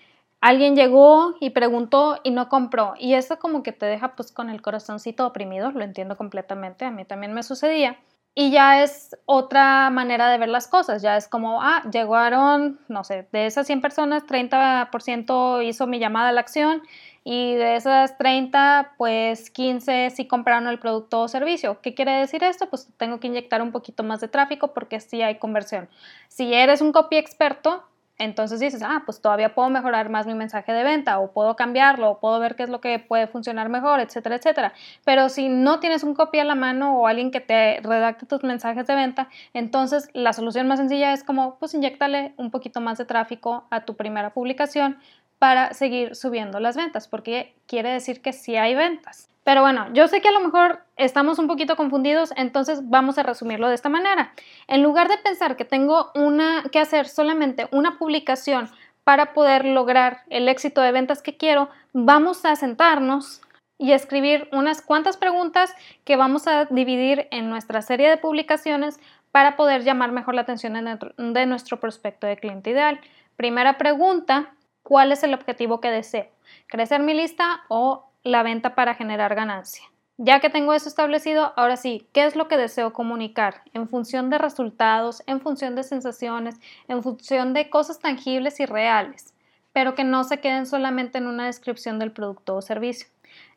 alguien 0.42 0.76
llegó 0.76 1.36
y 1.40 1.52
preguntó 1.52 2.20
y 2.24 2.32
no 2.32 2.50
compró. 2.50 2.96
Y 2.98 3.14
eso 3.14 3.38
como 3.38 3.62
que 3.62 3.74
te 3.74 3.86
deja 3.86 4.16
pues 4.16 4.32
con 4.32 4.50
el 4.50 4.64
corazoncito 4.64 5.28
oprimido, 5.28 5.72
lo 5.72 5.84
entiendo 5.84 6.18
completamente, 6.18 6.84
a 6.86 6.92
mí 6.92 7.06
también 7.06 7.34
me 7.34 7.44
sucedía. 7.44 8.00
Y 8.40 8.52
ya 8.52 8.84
es 8.84 9.18
otra 9.26 9.90
manera 9.90 10.30
de 10.30 10.38
ver 10.38 10.50
las 10.50 10.68
cosas, 10.68 11.02
ya 11.02 11.18
es 11.18 11.28
como, 11.28 11.64
ah, 11.64 11.82
llegaron, 11.92 12.80
no 12.88 13.04
sé, 13.04 13.28
de 13.32 13.48
esas 13.48 13.66
100 13.66 13.82
personas, 13.82 14.28
30% 14.28 15.64
hizo 15.64 15.88
mi 15.88 15.98
llamada 15.98 16.30
a 16.30 16.32
la 16.32 16.42
acción 16.42 16.84
y 17.24 17.56
de 17.56 17.78
esas 17.78 18.16
30, 18.20 18.94
pues 19.00 19.50
15 19.50 20.12
sí 20.12 20.28
compraron 20.28 20.68
el 20.68 20.78
producto 20.78 21.22
o 21.22 21.28
servicio. 21.28 21.82
¿Qué 21.82 21.96
quiere 21.96 22.12
decir 22.12 22.44
esto? 22.44 22.70
Pues 22.70 22.88
tengo 22.98 23.20
que 23.20 23.26
inyectar 23.26 23.60
un 23.64 23.72
poquito 23.72 24.04
más 24.04 24.22
de 24.22 24.28
tráfico 24.28 24.72
porque 24.72 25.00
sí 25.00 25.24
hay 25.24 25.40
conversión. 25.40 25.90
Si 26.28 26.54
eres 26.54 26.82
un 26.82 26.92
copy 26.92 27.18
experto, 27.18 27.87
entonces 28.18 28.60
dices, 28.60 28.82
ah, 28.84 29.04
pues 29.06 29.22
todavía 29.22 29.54
puedo 29.54 29.70
mejorar 29.70 30.10
más 30.10 30.26
mi 30.26 30.34
mensaje 30.34 30.72
de 30.74 30.84
venta 30.84 31.20
o 31.20 31.32
puedo 31.32 31.56
cambiarlo 31.56 32.12
o 32.12 32.20
puedo 32.20 32.40
ver 32.40 32.56
qué 32.56 32.64
es 32.64 32.70
lo 32.70 32.82
que 32.82 33.00
puede 33.00 33.28
funcionar 33.28 33.70
mejor, 33.70 34.00
etcétera, 34.00 34.36
etcétera. 34.38 34.74
Pero 35.06 35.30
si 35.30 35.50
no 35.50 35.80
tienes 35.80 36.04
un 36.04 36.14
copy 36.14 36.40
a 36.40 36.44
la 36.44 36.56
mano 36.56 36.98
o 36.98 37.08
alguien 37.08 37.32
que 37.32 37.42
te 37.42 37.80
redacte 37.82 38.26
tus 38.26 38.44
mensajes 38.44 38.88
de 38.88 38.96
venta, 38.96 39.30
entonces 39.54 40.10
la 40.14 40.34
solución 40.34 40.68
más 40.68 40.80
sencilla 40.80 41.14
es 41.14 41.24
como, 41.24 41.58
pues 41.60 41.74
inyectale 41.74 42.34
un 42.38 42.52
poquito 42.52 42.82
más 42.82 42.98
de 42.98 43.06
tráfico 43.06 43.68
a 43.70 43.86
tu 43.86 43.96
primera 43.96 44.34
publicación 44.34 44.98
para 45.40 45.74
seguir 45.74 46.16
subiendo 46.16 46.60
las 46.60 46.76
ventas, 46.76 47.08
porque 47.08 47.56
quiere 47.68 47.90
decir 47.90 48.22
que 48.22 48.34
sí 48.34 48.56
hay 48.56 48.74
ventas. 48.76 49.30
Pero 49.48 49.62
bueno, 49.62 49.88
yo 49.94 50.10
sé 50.10 50.20
que 50.20 50.28
a 50.28 50.34
lo 50.34 50.42
mejor 50.42 50.82
estamos 50.98 51.40
un 51.40 51.48
poquito 51.48 51.78
confundidos, 51.78 52.34
entonces 52.36 52.90
vamos 52.90 53.18
a 53.18 53.24
resumirlo 53.24 53.70
de 53.70 53.76
esta 53.76 53.88
manera. 53.88 54.34
En 54.68 54.84
lugar 54.84 55.08
de 55.08 55.18
pensar 55.20 55.56
que 55.56 55.64
tengo 55.64 56.12
una, 56.16 56.66
que 56.70 56.80
hacer 56.80 57.08
solamente 57.08 57.70
una 57.72 57.98
publicación 57.98 58.70
para 59.06 59.32
poder 59.32 59.64
lograr 59.64 60.24
el 60.30 60.50
éxito 60.50 60.82
de 60.82 60.92
ventas 60.92 61.22
que 61.22 61.38
quiero, 61.38 61.70
vamos 61.94 62.44
a 62.44 62.58
sentarnos 62.58 63.40
y 63.78 63.94
escribir 63.94 64.50
unas 64.52 64.82
cuantas 64.82 65.16
preguntas 65.16 65.74
que 66.04 66.18
vamos 66.18 66.46
a 66.46 66.66
dividir 66.66 67.30
en 67.32 67.50
nuestra 67.50 67.82
serie 67.82 68.10
de 68.10 68.18
publicaciones 68.18 69.00
para 69.32 69.56
poder 69.56 69.86
llamar 69.86 70.12
mejor 70.12 70.36
la 70.36 70.42
atención 70.42 70.74
de 71.16 71.46
nuestro 71.46 71.80
prospecto 71.80 72.28
de 72.28 72.36
cliente 72.36 72.72
ideal. 72.72 73.00
Primera 73.38 73.78
pregunta, 73.78 74.52
¿cuál 74.84 75.14
es 75.14 75.24
el 75.24 75.34
objetivo 75.34 75.80
que 75.80 75.90
deseo? 75.90 76.28
¿Crecer 76.68 77.02
mi 77.02 77.14
lista 77.14 77.62
o 77.70 78.08
la 78.28 78.44
venta 78.44 78.76
para 78.76 78.96
generar 78.96 79.36
ganancia. 79.36 79.84
Ya 80.20 80.40
que 80.40 80.50
tengo 80.50 80.74
eso 80.74 80.90
establecido, 80.90 81.54
ahora 81.58 81.78
sí, 81.78 82.08
¿qué 82.12 82.26
es 82.26 82.36
lo 82.36 82.48
que 82.48 82.58
deseo 82.58 82.92
comunicar? 82.92 83.62
En 83.74 83.88
función 83.88 84.32
de 84.32 84.40
resultados, 84.40 85.22
en 85.28 85.42
función 85.42 85.76
de 85.76 85.84
sensaciones, 85.84 86.60
en 86.88 87.04
función 87.04 87.54
de 87.54 87.70
cosas 87.70 88.00
tangibles 88.00 88.60
y 88.60 88.66
reales, 88.66 89.36
pero 89.74 89.94
que 89.94 90.04
no 90.04 90.24
se 90.24 90.40
queden 90.40 90.66
solamente 90.66 91.20
en 91.20 91.28
una 91.28 91.46
descripción 91.46 92.00
del 92.00 92.12
producto 92.12 92.56
o 92.56 92.64
servicio. 92.64 93.08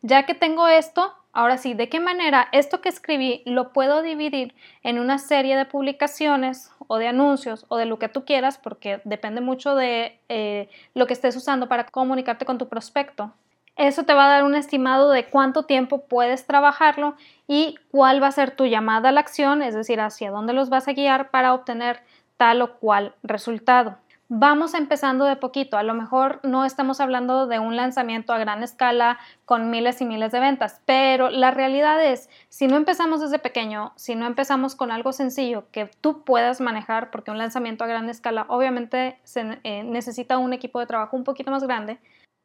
Ya 0.02 0.26
que 0.26 0.34
tengo 0.34 0.68
esto, 0.68 1.14
ahora 1.32 1.56
sí, 1.56 1.72
¿de 1.72 1.88
qué 1.88 1.98
manera 1.98 2.48
esto 2.52 2.82
que 2.82 2.90
escribí 2.90 3.42
lo 3.46 3.72
puedo 3.72 4.02
dividir 4.02 4.54
en 4.82 4.98
una 4.98 5.18
serie 5.18 5.56
de 5.56 5.64
publicaciones 5.64 6.72
o 6.88 6.98
de 6.98 7.08
anuncios 7.08 7.64
o 7.68 7.78
de 7.78 7.86
lo 7.86 7.98
que 7.98 8.10
tú 8.10 8.26
quieras, 8.26 8.58
porque 8.58 9.00
depende 9.04 9.40
mucho 9.40 9.74
de 9.74 10.20
eh, 10.28 10.68
lo 10.92 11.06
que 11.06 11.14
estés 11.14 11.36
usando 11.36 11.68
para 11.68 11.86
comunicarte 11.86 12.44
con 12.44 12.58
tu 12.58 12.68
prospecto? 12.68 13.32
Eso 13.76 14.04
te 14.04 14.14
va 14.14 14.26
a 14.26 14.30
dar 14.30 14.44
un 14.44 14.54
estimado 14.54 15.10
de 15.10 15.26
cuánto 15.26 15.64
tiempo 15.64 16.06
puedes 16.06 16.46
trabajarlo 16.46 17.14
y 17.46 17.76
cuál 17.90 18.22
va 18.22 18.26
a 18.26 18.32
ser 18.32 18.50
tu 18.50 18.66
llamada 18.66 19.08
a 19.08 19.12
la 19.12 19.20
acción, 19.20 19.62
es 19.62 19.74
decir, 19.74 20.00
hacia 20.00 20.30
dónde 20.30 20.52
los 20.52 20.68
vas 20.68 20.88
a 20.88 20.92
guiar 20.92 21.30
para 21.30 21.54
obtener 21.54 22.02
tal 22.36 22.62
o 22.62 22.78
cual 22.78 23.14
resultado. 23.22 23.98
Vamos 24.32 24.74
empezando 24.74 25.24
de 25.24 25.34
poquito, 25.34 25.76
a 25.76 25.82
lo 25.82 25.92
mejor 25.92 26.38
no 26.44 26.64
estamos 26.64 27.00
hablando 27.00 27.48
de 27.48 27.58
un 27.58 27.74
lanzamiento 27.74 28.32
a 28.32 28.38
gran 28.38 28.62
escala 28.62 29.18
con 29.44 29.70
miles 29.70 30.00
y 30.00 30.04
miles 30.04 30.30
de 30.30 30.38
ventas, 30.38 30.80
pero 30.86 31.30
la 31.30 31.50
realidad 31.50 32.00
es, 32.00 32.30
si 32.48 32.68
no 32.68 32.76
empezamos 32.76 33.20
desde 33.20 33.40
pequeño, 33.40 33.92
si 33.96 34.14
no 34.14 34.28
empezamos 34.28 34.76
con 34.76 34.92
algo 34.92 35.12
sencillo 35.12 35.64
que 35.72 35.90
tú 36.00 36.22
puedas 36.22 36.60
manejar, 36.60 37.10
porque 37.10 37.32
un 37.32 37.38
lanzamiento 37.38 37.82
a 37.82 37.88
gran 37.88 38.08
escala 38.08 38.46
obviamente 38.46 39.18
se 39.24 39.58
eh, 39.64 39.82
necesita 39.82 40.38
un 40.38 40.52
equipo 40.52 40.78
de 40.78 40.86
trabajo 40.86 41.16
un 41.16 41.24
poquito 41.24 41.50
más 41.50 41.64
grande, 41.64 41.98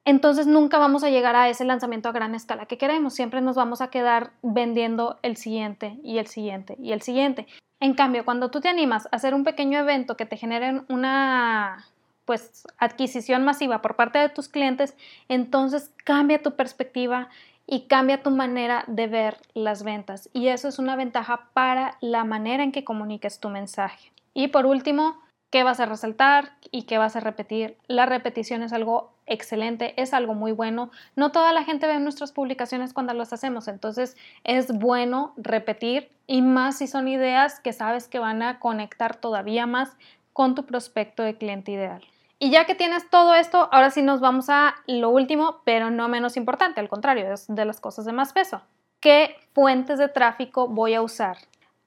entonces 0.06 0.46
nunca 0.46 0.78
vamos 0.78 1.04
a 1.04 1.10
llegar 1.10 1.36
a 1.36 1.50
ese 1.50 1.66
lanzamiento 1.66 2.08
a 2.08 2.12
gran 2.12 2.36
escala 2.36 2.68
que 2.68 2.78
queremos. 2.78 3.16
Siempre 3.16 3.42
nos 3.42 3.56
vamos 3.56 3.82
a 3.82 3.90
quedar 3.90 4.32
vendiendo 4.44 5.18
el 5.24 5.36
siguiente 5.36 5.98
y 6.04 6.20
el 6.20 6.28
siguiente 6.28 6.78
y 6.80 6.92
el 6.92 7.02
siguiente. 7.02 7.48
En 7.80 7.96
cambio, 7.96 8.24
cuando 8.24 8.52
tú 8.52 8.62
te 8.62 8.70
animas 8.70 9.08
a 9.08 9.16
hacer 9.16 9.34
un 9.34 9.44
pequeño 9.44 9.80
evento 9.80 10.16
que 10.16 10.28
te 10.28 10.38
genere 10.38 10.84
una 10.90 11.86
pues 12.24 12.66
adquisición 12.78 13.44
masiva 13.44 13.82
por 13.82 13.96
parte 13.96 14.20
de 14.20 14.30
tus 14.30 14.48
clientes, 14.48 14.96
entonces 15.28 15.92
cambia 16.04 16.42
tu 16.42 16.56
perspectiva 16.56 17.30
y 17.68 17.88
cambia 17.88 18.22
tu 18.22 18.30
manera 18.32 18.84
de 18.88 19.08
ver 19.08 19.38
las 19.54 19.84
ventas. 19.84 20.30
Y 20.34 20.48
eso 20.48 20.68
es 20.68 20.78
una 20.78 20.96
ventaja 20.96 21.50
para 21.54 21.98
la 22.00 22.24
manera 22.24 22.64
en 22.64 22.72
que 22.72 22.84
comuniques 22.84 23.40
tu 23.40 23.50
mensaje. 23.50 24.12
Y 24.34 24.50
por 24.50 24.66
último, 24.66 25.20
qué 25.56 25.64
vas 25.64 25.80
a 25.80 25.86
resaltar 25.86 26.52
y 26.70 26.82
qué 26.82 26.98
vas 26.98 27.16
a 27.16 27.22
repetir. 27.22 27.78
La 27.88 28.06
repetición 28.06 28.62
es 28.62 28.74
algo 28.74 29.14
excelente, 29.26 29.94
es 29.96 30.14
algo 30.14 30.34
muy 30.34 30.52
bueno. 30.52 30.92
No 31.16 31.32
toda 31.32 31.54
la 31.54 31.64
gente 31.64 31.88
ve 31.88 31.98
nuestras 31.98 32.34
publicaciones 32.34 32.92
cuando 32.92 33.14
las 33.14 33.32
hacemos, 33.32 33.70
entonces 33.70 34.18
es 34.44 34.78
bueno 34.78 35.34
repetir 35.38 36.12
y 36.28 36.42
más 36.42 36.80
si 36.80 36.88
son 36.88 37.08
ideas 37.08 37.62
que 37.62 37.72
sabes 37.72 38.10
que 38.10 38.20
van 38.20 38.42
a 38.42 38.60
conectar 38.60 39.16
todavía 39.16 39.66
más 39.66 39.96
con 40.34 40.56
tu 40.56 40.66
prospecto 40.66 41.24
de 41.24 41.38
cliente 41.38 41.72
ideal. 41.72 42.04
Y 42.38 42.50
ya 42.50 42.66
que 42.66 42.76
tienes 42.76 43.10
todo 43.10 43.34
esto, 43.34 43.70
ahora 43.72 43.92
sí 43.92 44.02
nos 44.02 44.20
vamos 44.20 44.50
a 44.50 44.76
lo 44.88 45.10
último, 45.10 45.62
pero 45.64 45.90
no 45.90 46.10
menos 46.10 46.36
importante, 46.36 46.82
al 46.82 46.90
contrario, 46.90 47.32
es 47.32 47.46
de 47.48 47.64
las 47.64 47.80
cosas 47.80 48.04
de 48.04 48.12
más 48.12 48.34
peso. 48.34 48.62
¿Qué 49.00 49.38
fuentes 49.54 50.00
de 50.00 50.10
tráfico 50.10 50.68
voy 50.68 50.96
a 50.96 51.02
usar? 51.02 51.38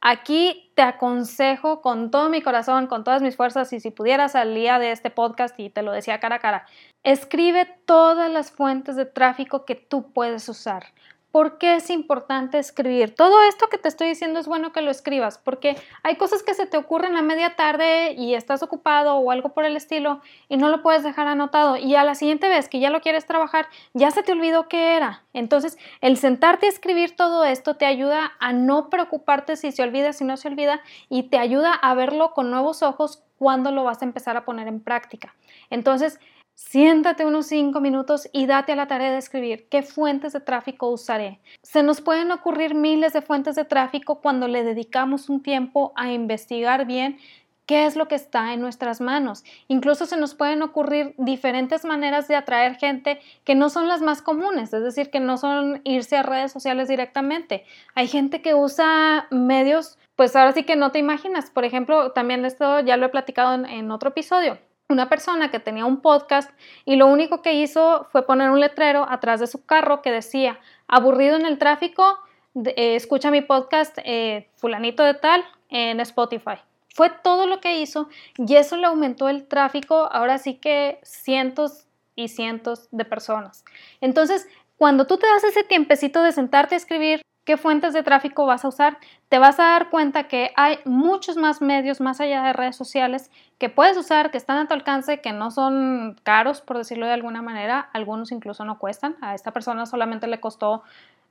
Aquí 0.00 0.70
te 0.76 0.82
aconsejo 0.82 1.82
con 1.82 2.11
todo 2.12 2.28
mi 2.28 2.40
corazón, 2.40 2.87
con 2.87 3.02
todas 3.02 3.20
mis 3.20 3.37
fuerzas, 3.37 3.72
y 3.72 3.80
si 3.80 3.90
pudieras 3.90 4.37
al 4.37 4.54
día 4.54 4.78
de 4.78 4.92
este 4.92 5.11
podcast 5.11 5.58
y 5.58 5.70
te 5.70 5.82
lo 5.82 5.90
decía 5.90 6.20
cara 6.20 6.37
a 6.37 6.38
cara, 6.38 6.66
escribe 7.02 7.66
todas 7.84 8.30
las 8.30 8.52
fuentes 8.52 8.94
de 8.94 9.06
tráfico 9.06 9.64
que 9.64 9.74
tú 9.74 10.12
puedes 10.12 10.48
usar. 10.48 10.84
¿Por 11.30 11.58
qué 11.58 11.76
es 11.76 11.90
importante 11.90 12.58
escribir? 12.58 13.14
Todo 13.14 13.42
esto 13.42 13.66
que 13.68 13.76
te 13.76 13.88
estoy 13.88 14.08
diciendo 14.08 14.40
es 14.40 14.46
bueno 14.46 14.72
que 14.72 14.80
lo 14.80 14.90
escribas, 14.90 15.36
porque 15.36 15.76
hay 16.02 16.16
cosas 16.16 16.42
que 16.42 16.54
se 16.54 16.64
te 16.64 16.78
ocurren 16.78 17.16
a 17.16 17.22
media 17.22 17.54
tarde 17.54 18.12
y 18.12 18.34
estás 18.34 18.62
ocupado 18.62 19.16
o 19.16 19.30
algo 19.30 19.50
por 19.50 19.66
el 19.66 19.76
estilo 19.76 20.22
y 20.48 20.56
no 20.56 20.70
lo 20.70 20.82
puedes 20.82 21.02
dejar 21.02 21.26
anotado 21.26 21.76
y 21.76 21.94
a 21.96 22.04
la 22.04 22.14
siguiente 22.14 22.48
vez 22.48 22.70
que 22.70 22.80
ya 22.80 22.88
lo 22.88 23.02
quieres 23.02 23.26
trabajar 23.26 23.66
ya 23.92 24.10
se 24.10 24.22
te 24.22 24.32
olvidó 24.32 24.68
qué 24.68 24.96
era. 24.96 25.22
Entonces, 25.34 25.76
el 26.00 26.16
sentarte 26.16 26.64
a 26.64 26.70
escribir 26.70 27.14
todo 27.14 27.44
esto 27.44 27.76
te 27.76 27.84
ayuda 27.84 28.32
a 28.40 28.54
no 28.54 28.88
preocuparte 28.88 29.56
si 29.56 29.70
se 29.70 29.82
olvida, 29.82 30.14
si 30.14 30.24
no 30.24 30.38
se 30.38 30.48
olvida 30.48 30.80
y 31.10 31.24
te 31.24 31.38
ayuda 31.38 31.74
a 31.74 31.94
verlo 31.94 32.32
con 32.32 32.50
nuevos 32.50 32.82
ojos 32.82 33.22
cuando 33.38 33.70
lo 33.70 33.84
vas 33.84 34.02
a 34.02 34.04
empezar 34.04 34.36
a 34.36 34.44
poner 34.44 34.66
en 34.66 34.80
práctica. 34.80 35.34
Entonces, 35.70 36.18
Siéntate 36.60 37.24
unos 37.24 37.46
cinco 37.46 37.80
minutos 37.80 38.28
y 38.32 38.46
date 38.46 38.72
a 38.72 38.76
la 38.76 38.88
tarea 38.88 39.12
de 39.12 39.18
escribir 39.18 39.68
qué 39.68 39.84
fuentes 39.84 40.32
de 40.32 40.40
tráfico 40.40 40.88
usaré. 40.88 41.38
Se 41.62 41.84
nos 41.84 42.00
pueden 42.00 42.32
ocurrir 42.32 42.74
miles 42.74 43.12
de 43.12 43.22
fuentes 43.22 43.54
de 43.54 43.64
tráfico 43.64 44.20
cuando 44.20 44.48
le 44.48 44.64
dedicamos 44.64 45.28
un 45.28 45.40
tiempo 45.40 45.92
a 45.94 46.10
investigar 46.10 46.84
bien 46.84 47.18
qué 47.66 47.86
es 47.86 47.94
lo 47.94 48.08
que 48.08 48.16
está 48.16 48.52
en 48.54 48.60
nuestras 48.60 49.00
manos. 49.00 49.44
Incluso 49.68 50.04
se 50.04 50.16
nos 50.16 50.34
pueden 50.34 50.62
ocurrir 50.62 51.14
diferentes 51.16 51.84
maneras 51.84 52.26
de 52.26 52.34
atraer 52.34 52.74
gente 52.74 53.20
que 53.44 53.54
no 53.54 53.70
son 53.70 53.86
las 53.86 54.02
más 54.02 54.20
comunes, 54.20 54.72
es 54.72 54.82
decir, 54.82 55.10
que 55.10 55.20
no 55.20 55.38
son 55.38 55.80
irse 55.84 56.16
a 56.16 56.24
redes 56.24 56.50
sociales 56.50 56.88
directamente. 56.88 57.64
Hay 57.94 58.08
gente 58.08 58.42
que 58.42 58.56
usa 58.56 59.28
medios, 59.30 59.96
pues 60.16 60.34
ahora 60.34 60.50
sí 60.50 60.64
que 60.64 60.74
no 60.74 60.90
te 60.90 60.98
imaginas. 60.98 61.50
Por 61.50 61.64
ejemplo, 61.64 62.10
también 62.10 62.44
esto 62.44 62.80
ya 62.80 62.96
lo 62.96 63.06
he 63.06 63.10
platicado 63.10 63.54
en, 63.54 63.64
en 63.64 63.92
otro 63.92 64.08
episodio 64.10 64.58
una 64.88 65.09
persona 65.11 65.51
que 65.51 65.61
tenía 65.61 65.85
un 65.85 66.01
podcast 66.01 66.51
y 66.87 66.96
lo 66.96 67.07
único 67.07 67.42
que 67.42 67.53
hizo 67.53 68.07
fue 68.11 68.24
poner 68.24 68.51
un 68.51 68.61
letrero 68.61 69.07
atrás 69.09 69.38
de 69.38 69.46
su 69.46 69.64
carro 69.66 70.01
que 70.01 70.11
decía, 70.11 70.59
aburrido 70.87 71.37
en 71.37 71.44
el 71.44 71.59
tráfico, 71.59 72.18
eh, 72.55 72.96
escucha 72.96 73.31
mi 73.31 73.42
podcast 73.42 73.98
eh, 74.05 74.48
fulanito 74.57 75.03
de 75.03 75.14
tal 75.14 75.44
en 75.68 76.01
Spotify. 76.01 76.57
Fue 76.94 77.11
todo 77.22 77.46
lo 77.46 77.61
que 77.61 77.81
hizo 77.81 78.09
y 78.38 78.57
eso 78.57 78.77
le 78.77 78.87
aumentó 78.87 79.29
el 79.29 79.46
tráfico, 79.46 80.09
ahora 80.11 80.38
sí 80.38 80.55
que 80.55 80.98
cientos 81.03 81.87
y 82.16 82.29
cientos 82.29 82.88
de 82.90 83.05
personas. 83.05 83.64
Entonces, 84.01 84.48
cuando 84.79 85.07
tú 85.07 85.18
te 85.18 85.27
das 85.27 85.44
ese 85.44 85.64
tiempecito 85.64 86.22
de 86.22 86.33
sentarte 86.33 86.74
a 86.74 86.79
escribir, 86.79 87.20
qué 87.48 87.56
fuentes 87.56 87.94
de 87.94 88.02
tráfico 88.02 88.44
vas 88.44 88.66
a 88.66 88.68
usar, 88.68 88.98
te 89.30 89.38
vas 89.38 89.58
a 89.58 89.62
dar 89.62 89.88
cuenta 89.88 90.24
que 90.24 90.50
hay 90.54 90.80
muchos 90.84 91.38
más 91.38 91.62
medios 91.62 91.98
más 91.98 92.20
allá 92.20 92.42
de 92.42 92.52
redes 92.52 92.76
sociales 92.76 93.30
que 93.56 93.70
puedes 93.70 93.96
usar, 93.96 94.30
que 94.30 94.37
están 94.37 94.58
a 94.58 94.68
tu 94.68 94.74
alcance, 94.74 95.22
que 95.22 95.32
no 95.32 95.50
son 95.50 96.20
caros, 96.24 96.61
por 96.61 96.76
decirlo 96.76 97.06
de 97.06 97.14
alguna 97.14 97.40
manera, 97.40 97.88
algunos 97.94 98.32
incluso 98.32 98.66
no 98.66 98.78
cuestan. 98.78 99.16
A 99.22 99.34
esta 99.34 99.50
persona 99.50 99.87
solamente 99.87 100.26
le 100.26 100.40
costó 100.40 100.82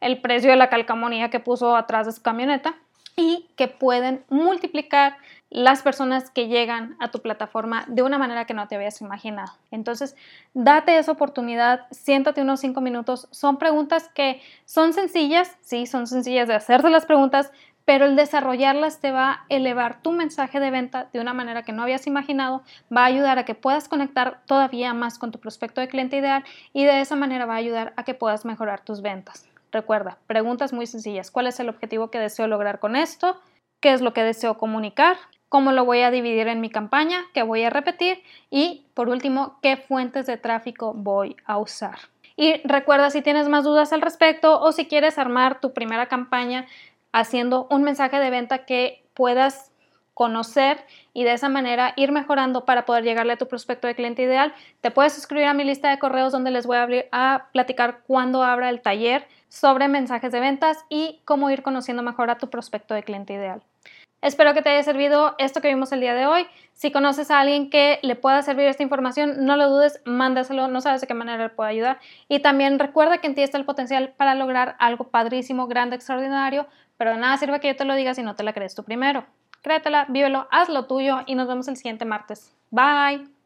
el 0.02 0.20
precio 0.20 0.50
de 0.50 0.56
la 0.56 0.72
calcamonía 0.72 1.30
que 1.30 1.40
puso 1.40 1.76
atrás 1.76 2.08
de 2.08 2.14
su 2.14 2.24
camioneta 2.24 2.74
y 3.16 3.46
que 3.56 3.68
pueden 3.68 4.24
multiplicar 4.28 5.18
las 5.50 5.82
personas 5.82 6.30
que 6.30 6.48
llegan 6.48 6.96
a 7.00 7.10
tu 7.10 7.22
plataforma 7.22 7.86
de 7.88 8.02
una 8.02 8.18
manera 8.18 8.46
que 8.46 8.54
no 8.54 8.68
te 8.68 8.76
habías 8.76 9.02
imaginado. 9.02 9.54
Entonces, 9.72 10.16
date 10.54 10.98
esa 10.98 11.14
oportunidad, 11.14 11.88
siéntate 11.92 12.42
unos 12.42 12.60
cinco 12.60 12.82
minutos. 12.82 13.28
Son 13.32 13.58
preguntas 13.58 14.10
que 14.14 14.42
son 14.66 14.94
sencillas, 14.94 15.58
sí, 15.62 15.86
son 15.86 16.08
sencillas 16.08 16.48
de 16.48 16.56
hacerse 16.56 16.90
las 16.90 17.06
preguntas, 17.06 17.52
pero 17.86 18.04
el 18.04 18.18
desarrollarlas 18.18 19.00
te 19.00 19.12
va 19.12 19.32
a 19.32 19.46
elevar 19.48 20.02
tu 20.02 20.12
mensaje 20.12 20.60
de 20.60 20.72
venta 20.72 21.08
de 21.14 21.22
una 21.22 21.34
manera 21.34 21.64
que 21.64 21.72
no 21.72 21.84
habías 21.84 22.06
imaginado, 22.06 22.62
va 22.96 23.04
a 23.04 23.06
ayudar 23.06 23.40
a 23.40 23.46
que 23.46 23.56
puedas 23.56 23.88
conectar 23.88 24.42
todavía 24.46 24.94
más 24.94 25.18
con 25.18 25.32
tu 25.32 25.40
prospecto 25.40 25.80
de 25.80 25.88
cliente 25.88 26.18
ideal 26.18 26.44
y 26.74 26.84
de 26.84 27.00
esa 27.00 27.16
manera 27.16 27.46
va 27.46 27.54
a 27.54 27.58
ayudar 27.58 27.94
a 27.96 28.04
que 28.04 28.14
puedas 28.14 28.44
mejorar 28.44 28.82
tus 28.82 29.02
ventas. 29.02 29.48
Recuerda, 29.72 30.18
preguntas 30.28 30.74
muy 30.74 30.86
sencillas. 30.86 31.32
¿Cuál 31.32 31.48
es 31.48 31.62
el 31.62 31.70
objetivo 31.70 32.12
que 32.12 32.20
deseo 32.20 32.48
lograr 32.48 32.80
con 32.80 32.98
esto? 32.98 33.40
¿Qué 33.80 33.94
es 33.94 34.02
lo 34.02 34.12
que 34.12 34.24
deseo 34.24 34.58
comunicar? 34.58 35.16
¿Cómo 35.50 35.72
lo 35.72 35.86
voy 35.86 36.02
a 36.02 36.12
dividir 36.12 36.48
en 36.48 36.62
mi 36.62 36.70
campaña? 36.70 37.24
¿Qué 37.34 37.44
voy 37.44 37.64
a 37.64 37.70
repetir? 37.70 38.22
Y 38.50 38.86
por 38.94 39.10
último, 39.10 39.58
¿qué 39.62 39.78
fuentes 39.78 40.26
de 40.26 40.38
tráfico 40.38 40.94
voy 40.94 41.38
a 41.46 41.58
usar? 41.58 41.98
Y 42.36 42.62
recuerda 42.66 43.10
si 43.10 43.22
tienes 43.22 43.50
más 43.50 43.64
dudas 43.64 43.94
al 43.94 44.02
respecto 44.02 44.62
o 44.62 44.72
si 44.72 44.86
quieres 44.86 45.18
armar 45.18 45.60
tu 45.60 45.74
primera 45.74 46.08
campaña 46.08 46.68
haciendo 47.12 47.68
un 47.72 47.84
mensaje 47.84 48.20
de 48.20 48.30
venta 48.30 48.66
que 48.66 49.04
puedas 49.14 49.72
conocer 50.18 50.84
y 51.14 51.24
de 51.26 51.34
esa 51.34 51.48
manera 51.48 51.94
ir 51.96 52.12
mejorando 52.12 52.66
para 52.66 52.86
poder 52.86 53.04
llegarle 53.04 53.34
a 53.34 53.38
tu 53.38 53.48
prospecto 53.48 53.86
de 53.86 53.94
cliente 53.94 54.24
ideal, 54.24 54.52
te 54.82 54.90
puedes 54.90 55.14
suscribir 55.14 55.46
a 55.46 55.54
mi 55.54 55.64
lista 55.64 55.92
de 55.92 56.00
correos 56.00 56.32
donde 56.32 56.50
les 56.50 56.66
voy 56.66 56.78
a, 57.12 57.48
platicar 57.54 58.02
cuándo 58.08 58.44
abra 58.44 58.70
el 58.70 58.82
taller 58.82 59.28
sobre 59.48 59.88
mensajes 59.88 60.32
de 60.32 60.40
ventas 60.40 60.84
y 60.90 61.22
cómo 61.24 61.52
ir 61.52 61.62
conociendo 61.62 62.02
mejor 62.02 62.32
a 62.32 62.40
tu 62.40 62.50
prospecto 62.50 62.96
de 62.96 63.04
cliente 63.04 63.34
ideal. 63.34 63.62
Espero 64.22 64.54
que 64.54 64.62
te 64.62 64.70
haya 64.70 64.82
servido 64.84 65.36
esto 65.38 65.62
que 65.62 65.68
vimos 65.68 65.92
el 65.92 66.02
día 66.02 66.16
de 66.16 66.26
hoy. 66.26 66.48
Si 66.74 66.92
conoces 66.92 67.30
a 67.30 67.40
alguien 67.40 67.70
que 67.70 68.00
le 68.02 68.16
pueda 68.16 68.42
servir 68.42 68.66
esta 68.66 68.84
información, 68.84 69.46
no 69.46 69.58
lo 69.58 69.70
dudes, 69.70 70.02
mándaselo, 70.06 70.68
no 70.68 70.82
sabes 70.82 71.02
de 71.02 71.08
qué 71.08 71.14
manera 71.14 71.44
le 71.44 71.50
puede 71.50 71.70
ayudar. 71.70 72.00
Y 72.28 72.40
también 72.40 72.80
recuerda 72.80 73.20
que 73.20 73.28
en 73.28 73.36
ti 73.36 73.44
está 73.44 73.58
el 73.58 73.66
potencial 73.66 74.14
para 74.18 74.34
lograr 74.34 74.76
algo 74.80 75.10
padrísimo, 75.10 75.68
grande, 75.68 75.96
extraordinario, 75.96 76.68
pero 76.98 77.12
de 77.12 77.18
nada 77.18 77.38
sirve 77.38 77.60
que 77.60 77.68
yo 77.68 77.76
te 77.76 77.86
lo 77.86 77.96
diga 77.96 78.16
si 78.16 78.24
no 78.24 78.36
te 78.36 78.44
la 78.44 78.54
crees 78.54 78.74
tú 78.74 78.84
primero. 78.84 79.26
Créetela, 79.62 80.06
vívelo, 80.10 80.48
haz 80.50 80.70
lo 80.70 80.86
tuyo 80.86 81.22
y 81.26 81.36
nos 81.36 81.48
vemos 81.48 81.68
el 81.68 81.78
siguiente 81.78 82.06
martes. 82.06 82.56
Bye. 82.72 83.37